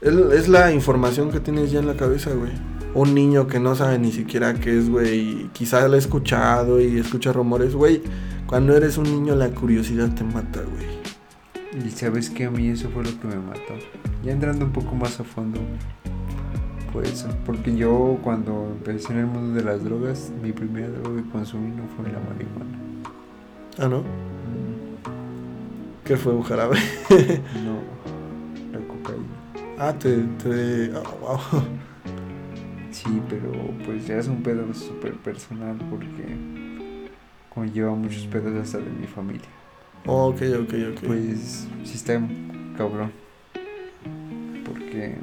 es, 0.00 0.48
la 0.48 0.72
información 0.72 1.30
que 1.30 1.38
tienes 1.38 1.70
ya 1.70 1.78
en 1.78 1.86
la 1.86 1.94
cabeza, 1.94 2.32
güey. 2.32 2.50
Un 2.94 3.14
niño 3.14 3.46
que 3.46 3.60
no 3.60 3.76
sabe 3.76 4.00
ni 4.00 4.10
siquiera 4.10 4.54
qué 4.54 4.76
es, 4.76 4.90
güey, 4.90 5.18
y 5.20 5.50
quizás 5.52 5.88
lo 5.88 5.94
ha 5.94 5.98
escuchado 5.98 6.80
y 6.80 6.98
escucha 6.98 7.32
rumores, 7.32 7.74
güey. 7.74 8.02
Cuando 8.46 8.76
eres 8.76 8.98
un 8.98 9.04
niño 9.04 9.36
la 9.36 9.50
curiosidad 9.50 10.12
te 10.12 10.24
mata, 10.24 10.60
güey. 10.60 11.86
Y 11.86 11.90
sabes 11.90 12.30
que 12.30 12.46
a 12.46 12.50
mí 12.50 12.68
eso 12.68 12.90
fue 12.90 13.04
lo 13.04 13.20
que 13.20 13.28
me 13.28 13.36
mató. 13.36 13.74
Ya 14.24 14.32
entrando 14.32 14.64
un 14.64 14.72
poco 14.72 14.94
más 14.96 15.20
a 15.20 15.24
fondo, 15.24 15.60
pues 16.92 17.26
porque 17.46 17.74
yo 17.74 18.18
cuando 18.22 18.68
empecé 18.72 19.12
en 19.12 19.20
el 19.20 19.26
mundo 19.26 19.54
de 19.54 19.64
las 19.64 19.82
drogas, 19.82 20.30
mi 20.42 20.52
primera 20.52 20.88
droga 20.88 21.22
que 21.22 21.30
consumí 21.30 21.70
no 21.74 21.84
fue 21.96 22.12
la 22.12 22.20
marihuana. 22.20 22.78
Ah, 23.78 23.88
¿no? 23.88 24.02
¿Qué 26.04 26.16
fue 26.16 26.34
un 26.34 26.42
jarabe? 26.42 26.76
No, 27.64 27.78
la 28.72 28.86
cocaína. 28.86 29.24
Ah, 29.78 29.94
te... 29.98 30.18
te... 30.42 30.92
ah, 30.94 31.02
wow. 31.20 31.38
Sí, 32.90 33.22
pero 33.28 33.50
pues 33.86 34.06
ya 34.06 34.18
es 34.18 34.28
un 34.28 34.42
pedo 34.42 34.72
súper 34.74 35.14
personal 35.14 35.76
porque 35.90 36.36
conlleva 37.54 37.94
muchos 37.94 38.26
pedos 38.26 38.54
hasta 38.60 38.78
de 38.78 38.90
mi 38.90 39.06
familia. 39.06 39.48
Oh, 40.06 40.26
ok, 40.26 40.42
ok, 40.62 40.74
ok. 40.92 41.06
Pues 41.06 41.66
sí 41.84 41.94
está 41.94 42.20
cabrón. 42.76 43.12
Porque 44.64 45.16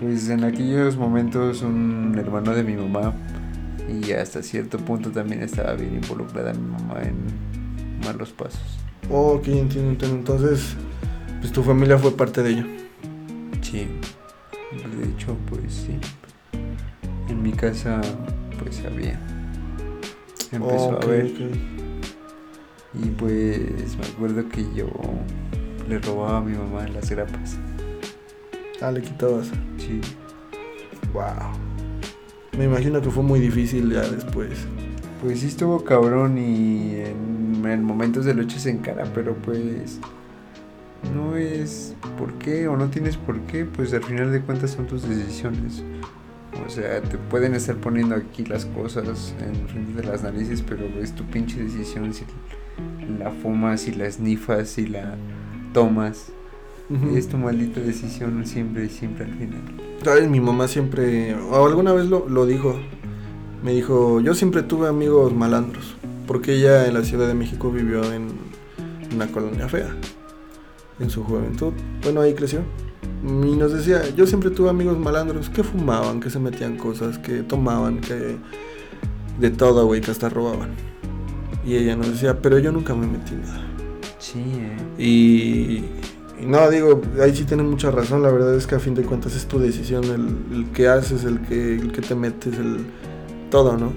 pues 0.00 0.28
en 0.30 0.44
aquellos 0.44 0.96
momentos 0.96 1.62
un 1.62 2.14
hermano 2.18 2.54
de 2.54 2.62
mi 2.64 2.74
mamá 2.74 3.12
y 3.88 4.12
hasta 4.12 4.42
cierto 4.42 4.78
punto 4.78 5.10
también 5.10 5.42
estaba 5.42 5.74
bien 5.74 5.94
involucrada 5.94 6.52
mi 6.54 6.66
mamá 6.70 7.02
en 7.02 7.16
malos 8.04 8.30
pasos. 8.30 8.78
Oh, 9.10 9.32
ok, 9.34 9.48
entiendo, 9.48 9.90
entiendo. 9.90 10.16
Entonces, 10.16 10.74
pues 11.40 11.52
tu 11.52 11.62
familia 11.62 11.98
fue 11.98 12.16
parte 12.16 12.42
de 12.42 12.50
ello. 12.50 12.64
Sí. 13.60 13.88
De 14.72 15.08
hecho, 15.10 15.36
pues 15.48 15.72
sí. 15.72 15.98
En 17.28 17.42
mi 17.42 17.52
casa 17.52 18.00
pues 18.58 18.82
había. 18.84 19.18
Empezó 20.52 20.88
Oh, 20.90 20.94
ok, 20.96 21.04
a 21.04 21.06
ver. 21.06 21.24
ok. 21.26 21.40
Y 23.02 23.08
pues 23.10 23.96
me 23.96 24.06
acuerdo 24.06 24.48
que 24.48 24.64
yo 24.74 24.88
le 25.88 25.98
robaba 25.98 26.38
a 26.38 26.40
mi 26.40 26.56
mamá 26.56 26.86
las 26.88 27.10
grapas. 27.10 27.56
Ah, 28.80 28.90
le 28.90 29.02
quitabas. 29.02 29.48
Wow. 31.12 31.52
Me 32.56 32.64
imagino 32.64 33.00
que 33.00 33.10
fue 33.10 33.22
muy 33.22 33.40
difícil 33.40 33.92
ya 33.92 34.02
después. 34.02 34.66
Pues 35.22 35.40
sí 35.40 35.46
estuvo 35.46 35.84
cabrón 35.84 36.38
y 36.38 36.96
en, 36.96 37.64
en 37.66 37.84
momentos 37.84 38.24
de 38.24 38.34
lucha 38.34 38.56
en 38.68 38.78
cara, 38.78 39.04
pero 39.14 39.34
pues 39.34 39.98
no 41.14 41.36
es 41.36 41.94
por 42.18 42.34
qué 42.34 42.68
o 42.68 42.76
no 42.76 42.88
tienes 42.88 43.16
por 43.16 43.40
qué, 43.42 43.64
pues 43.64 43.92
al 43.94 44.02
final 44.02 44.32
de 44.32 44.40
cuentas 44.40 44.72
son 44.72 44.86
tus 44.86 45.08
decisiones. 45.08 45.82
O 46.66 46.68
sea, 46.68 47.00
te 47.00 47.16
pueden 47.16 47.54
estar 47.54 47.76
poniendo 47.76 48.14
aquí 48.14 48.44
las 48.44 48.66
cosas 48.66 49.34
en 49.40 49.68
frente 49.68 50.02
de 50.02 50.08
las 50.08 50.22
narices, 50.22 50.62
pero 50.62 50.84
es 51.00 51.14
tu 51.14 51.24
pinche 51.24 51.62
decisión 51.62 52.12
si 52.12 52.24
la 53.18 53.30
fumas, 53.30 53.82
si 53.82 53.92
la 53.92 54.10
snifas, 54.10 54.68
si 54.68 54.86
la 54.86 55.16
tomas. 55.72 56.32
Ujú. 56.90 57.16
Es 57.16 57.28
tu 57.28 57.36
maldita 57.36 57.80
decisión 57.80 58.44
siempre 58.44 58.86
y 58.86 58.88
siempre 58.88 59.24
al 59.24 59.32
final. 59.32 59.62
¿Sabes? 60.02 60.28
Mi 60.28 60.40
mamá 60.40 60.66
siempre, 60.66 61.34
o 61.34 61.66
alguna 61.66 61.92
vez 61.92 62.06
lo, 62.06 62.28
lo 62.28 62.46
dijo, 62.46 62.74
me 63.62 63.72
dijo, 63.72 64.20
yo 64.20 64.34
siempre 64.34 64.62
tuve 64.62 64.88
amigos 64.88 65.34
malandros, 65.34 65.94
porque 66.26 66.54
ella 66.54 66.86
en 66.86 66.94
la 66.94 67.04
Ciudad 67.04 67.28
de 67.28 67.34
México 67.34 67.70
vivió 67.70 68.12
en 68.12 68.28
una 69.14 69.26
colonia 69.28 69.68
fea, 69.68 69.94
en 70.98 71.10
su 71.10 71.22
juventud. 71.22 71.72
Bueno, 72.02 72.22
ahí 72.22 72.34
creció. 72.34 72.60
Y 73.22 73.56
nos 73.56 73.72
decía, 73.72 74.02
yo 74.16 74.26
siempre 74.26 74.50
tuve 74.50 74.70
amigos 74.70 74.98
malandros 74.98 75.50
que 75.50 75.62
fumaban, 75.62 76.20
que 76.20 76.30
se 76.30 76.38
metían 76.38 76.76
cosas, 76.76 77.18
que 77.18 77.42
tomaban, 77.42 78.00
que 78.00 78.36
de 79.38 79.50
todo, 79.50 79.86
güey, 79.86 80.00
que 80.00 80.10
hasta 80.10 80.28
robaban. 80.28 80.70
Y 81.64 81.76
ella 81.76 81.96
nos 81.96 82.08
decía, 82.08 82.40
pero 82.40 82.58
yo 82.58 82.72
nunca 82.72 82.94
me 82.94 83.06
metí 83.06 83.34
en 83.34 83.42
nada. 83.42 83.66
Sí, 84.18 84.42
eh. 84.56 85.02
Y 85.02 85.84
no, 86.46 86.68
digo, 86.70 87.00
ahí 87.22 87.34
sí 87.34 87.44
tienen 87.44 87.68
mucha 87.68 87.90
razón. 87.90 88.22
La 88.22 88.30
verdad 88.30 88.54
es 88.54 88.66
que 88.66 88.74
a 88.74 88.78
fin 88.80 88.94
de 88.94 89.02
cuentas 89.02 89.34
es 89.36 89.46
tu 89.46 89.58
decisión, 89.58 90.04
el, 90.04 90.56
el 90.58 90.66
que 90.72 90.88
haces, 90.88 91.24
el 91.24 91.40
que, 91.42 91.74
el 91.76 91.92
que 91.92 92.02
te 92.02 92.14
metes, 92.14 92.58
el 92.58 92.86
todo, 93.50 93.76
¿no? 93.76 93.92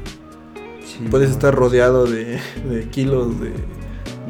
Sí, 0.86 1.08
Puedes 1.10 1.30
no, 1.30 1.36
estar 1.36 1.56
rodeado 1.56 2.06
de, 2.06 2.40
de 2.70 2.90
kilos 2.90 3.34
de, 3.40 3.54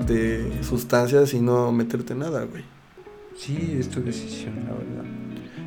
de 0.08 0.64
sustancias 0.64 1.34
y 1.34 1.42
no 1.42 1.72
meterte 1.72 2.16
nada, 2.16 2.46
güey. 2.46 2.64
Sí, 3.36 3.76
es 3.80 3.90
tu 3.90 4.02
decisión, 4.02 4.56
la 4.68 4.74
verdad. 4.74 5.10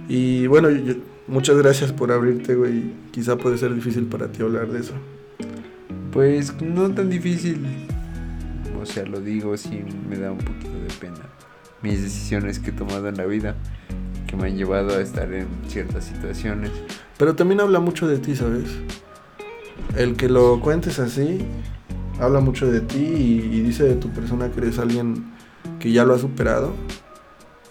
Y 0.08 0.46
bueno, 0.46 0.70
yo- 0.70 0.94
muchas 1.26 1.56
gracias 1.56 1.92
por 1.92 2.12
abrirte, 2.12 2.54
güey. 2.54 2.92
Quizá 3.10 3.36
puede 3.36 3.58
ser 3.58 3.74
difícil 3.74 4.04
para 4.06 4.28
ti 4.30 4.42
hablar 4.42 4.68
de 4.68 4.80
eso. 4.80 4.92
Pues 6.12 6.54
no 6.62 6.88
tan 6.94 7.10
difícil. 7.10 7.66
O 8.80 8.86
sea, 8.86 9.04
lo 9.04 9.20
digo, 9.20 9.56
sí 9.56 9.82
me 10.08 10.16
da 10.16 10.30
un 10.30 10.38
poquito 10.38 10.70
de 10.72 10.88
pena. 11.00 11.28
Mis 11.82 12.02
decisiones 12.02 12.58
que 12.58 12.70
he 12.70 12.72
tomado 12.72 13.08
en 13.08 13.16
la 13.16 13.26
vida, 13.26 13.54
que 14.26 14.36
me 14.36 14.48
han 14.48 14.56
llevado 14.56 14.96
a 14.96 15.00
estar 15.00 15.32
en 15.32 15.46
ciertas 15.68 16.04
situaciones. 16.04 16.70
Pero 17.18 17.34
también 17.34 17.60
habla 17.60 17.80
mucho 17.80 18.06
de 18.08 18.18
ti, 18.18 18.36
¿sabes? 18.36 18.68
El 19.96 20.16
que 20.16 20.28
lo 20.28 20.60
cuentes 20.60 20.98
así, 20.98 21.38
habla 22.20 22.40
mucho 22.40 22.70
de 22.70 22.80
ti 22.80 22.98
y, 22.98 23.56
y 23.56 23.60
dice 23.62 23.84
de 23.84 23.94
tu 23.94 24.10
persona 24.10 24.50
que 24.50 24.60
eres 24.60 24.78
alguien 24.78 25.32
que 25.78 25.92
ya 25.92 26.04
lo 26.04 26.14
ha 26.14 26.18
superado 26.18 26.74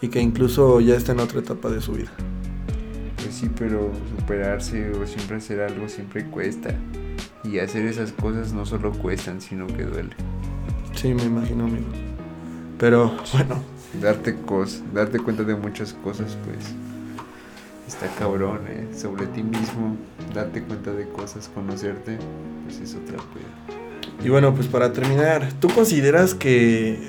y 0.02 0.10
que 0.10 0.20
incluso 0.20 0.80
ya 0.80 0.96
está 0.96 1.12
en 1.12 1.20
otra 1.20 1.40
etapa 1.40 1.70
de 1.70 1.82
su 1.82 1.94
vida. 1.94 2.12
Pues 3.18 3.34
sí, 3.36 3.50
pero 3.58 3.92
superarse 4.18 4.92
o 4.92 5.08
siempre 5.08 5.38
hacer 5.38 5.62
algo 5.62 5.90
siempre 5.90 6.26
cuesta. 6.26 6.76
Y 7.44 7.60
hacer 7.60 7.86
esas 7.86 8.12
cosas 8.12 8.54
no 8.54 8.66
solo 8.66 8.92
cuestan, 8.92 9.40
sino 9.40 9.68
que 9.68 9.84
duele. 9.84 10.16
Sí, 10.94 11.14
me 11.14 11.24
imagino, 11.24 11.66
amigo. 11.66 11.86
Pero 12.78 13.16
bueno, 13.34 13.64
Darte 14.02 14.36
cosas, 14.36 14.84
darte 14.94 15.20
cuenta 15.20 15.44
de 15.44 15.56
muchas 15.56 15.94
cosas, 15.94 16.38
pues 16.46 16.74
está 17.88 18.08
cabrón, 18.20 18.62
¿eh? 18.68 18.88
Sobre 18.96 19.26
ti 19.28 19.42
mismo, 19.44 19.96
darte 20.34 20.62
cuenta 20.64 20.92
de 20.92 21.08
cosas, 21.10 21.50
conocerte, 21.54 22.18
pues 22.66 22.80
es 22.80 22.96
otra 22.96 23.18
peda. 23.18 23.80
y 24.24 24.30
bueno, 24.30 24.54
pues 24.54 24.68
para 24.68 24.92
terminar, 24.92 25.52
¿tú 25.60 25.70
consideras 25.70 26.34
que, 26.34 27.00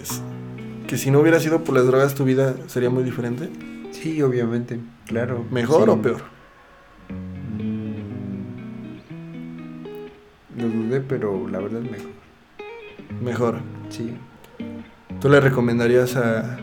que 0.86 0.96
si 0.96 1.10
no 1.10 1.20
hubiera 1.20 1.40
sido 1.40 1.64
por 1.64 1.74
las 1.74 1.86
drogas 1.86 2.14
tu 2.14 2.24
vida 2.24 2.54
sería 2.66 2.90
muy 2.90 3.04
diferente? 3.04 3.50
Sí, 3.92 4.22
obviamente, 4.22 4.78
claro. 5.06 5.44
¿Mejor 5.50 5.84
sí. 5.84 5.90
o 5.90 6.02
peor? 6.02 6.22
Mm, 7.58 8.98
Lo 10.60 10.68
dudé, 10.68 11.00
pero 11.00 11.48
la 11.48 11.58
verdad 11.60 11.80
mejor. 11.80 12.10
Mejor. 13.22 13.58
Sí. 13.88 14.14
¿Tú 15.20 15.28
le 15.30 15.40
recomendarías 15.40 16.16
a 16.16 16.58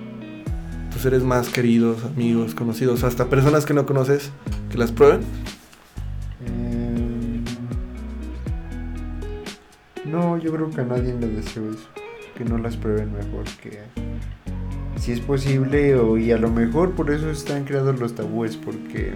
tus 0.93 1.01
seres 1.01 1.23
más 1.23 1.49
queridos, 1.49 2.05
amigos, 2.05 2.53
conocidos, 2.53 3.03
hasta 3.03 3.25
personas 3.27 3.65
que 3.65 3.73
no 3.73 3.85
conoces, 3.85 4.31
que 4.69 4.77
las 4.77 4.91
prueben? 4.91 5.21
Em, 6.45 7.43
No, 10.05 10.37
yo 10.37 10.53
creo 10.53 10.69
que 10.69 10.81
a 10.81 10.85
nadie 10.85 11.15
le 11.19 11.27
deseo 11.27 11.71
eso. 11.71 11.87
Que 12.37 12.45
no 12.45 12.59
las 12.59 12.77
prueben 12.77 13.13
mejor 13.13 13.45
que... 13.61 13.79
Si 14.97 15.11
es 15.11 15.19
posible, 15.19 15.95
o, 15.95 16.17
y 16.17 16.31
a 16.31 16.37
lo 16.37 16.51
mejor 16.51 16.91
por 16.91 17.09
eso 17.09 17.31
están 17.31 17.65
creados 17.65 17.99
los 17.99 18.13
tabúes, 18.13 18.55
porque 18.55 19.13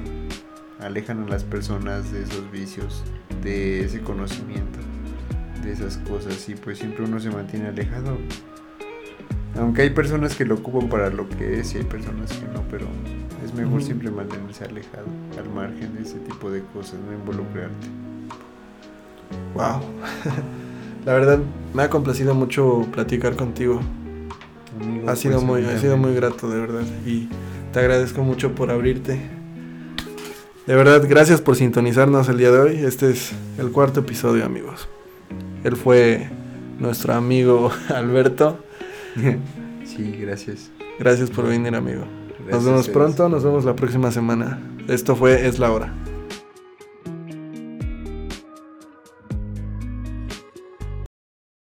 alejan 0.79 1.23
a 1.23 1.27
las 1.27 1.43
personas 1.43 2.11
de 2.11 2.23
esos 2.23 2.51
vicios, 2.51 3.03
de 3.43 3.85
ese 3.85 4.01
conocimiento, 4.01 4.79
de 5.63 5.71
esas 5.71 5.97
cosas, 5.99 6.49
y 6.49 6.55
pues 6.55 6.79
siempre 6.79 7.05
uno 7.05 7.19
se 7.19 7.29
mantiene 7.29 7.67
alejado. 7.67 8.17
Aunque 9.55 9.83
hay 9.83 9.89
personas 9.89 10.35
que 10.35 10.45
lo 10.45 10.55
ocupan 10.55 10.89
para 10.89 11.09
lo 11.09 11.27
que 11.29 11.59
es 11.59 11.73
y 11.73 11.77
hay 11.77 11.83
personas 11.83 12.31
que 12.31 12.45
no, 12.53 12.63
pero 12.69 12.85
es 13.43 13.53
mejor 13.53 13.81
siempre 13.81 14.11
mantenerse 14.11 14.65
alejado, 14.65 15.07
al 15.37 15.49
margen 15.49 15.95
de 15.95 16.01
ese 16.01 16.19
tipo 16.19 16.51
de 16.51 16.61
cosas, 16.73 16.95
no 17.05 17.13
involucrarte. 17.13 17.87
Wow. 19.53 19.81
La 21.05 21.13
verdad, 21.13 21.39
me 21.73 21.83
ha 21.83 21.89
complacido 21.89 22.35
mucho 22.35 22.85
platicar 22.91 23.35
contigo. 23.35 23.79
Amigo, 24.79 25.09
Ha 25.09 25.15
sido 25.15 25.35
pues, 25.35 25.45
muy, 25.45 25.65
ha 25.65 25.79
sido 25.79 25.97
muy 25.97 26.13
grato, 26.13 26.49
de 26.49 26.59
verdad. 26.59 26.83
Y 27.05 27.29
te 27.71 27.79
agradezco 27.79 28.23
mucho 28.23 28.53
por 28.53 28.69
abrirte. 28.69 29.19
De 30.67 30.75
verdad, 30.75 31.01
gracias 31.07 31.39
por 31.39 31.55
sintonizarnos 31.55 32.27
el 32.27 32.37
día 32.37 32.51
de 32.51 32.59
hoy. 32.59 32.77
Este 32.79 33.09
es 33.09 33.31
el 33.57 33.71
cuarto 33.71 34.01
episodio, 34.01 34.43
amigos. 34.43 34.89
Él 35.63 35.77
fue 35.77 36.29
nuestro 36.77 37.13
amigo 37.13 37.71
Alberto. 37.89 38.59
sí, 39.85 40.17
gracias. 40.19 40.71
Gracias 40.99 41.29
por 41.29 41.47
venir, 41.47 41.75
amigo. 41.75 42.05
Nos 42.49 42.63
vemos 42.63 42.87
pronto, 42.89 43.27
nos 43.29 43.43
vemos 43.43 43.65
la 43.65 43.75
próxima 43.75 44.11
semana. 44.11 44.59
Esto 44.87 45.15
fue 45.15 45.47
Es 45.47 45.59
la 45.59 45.71
hora. 45.71 45.93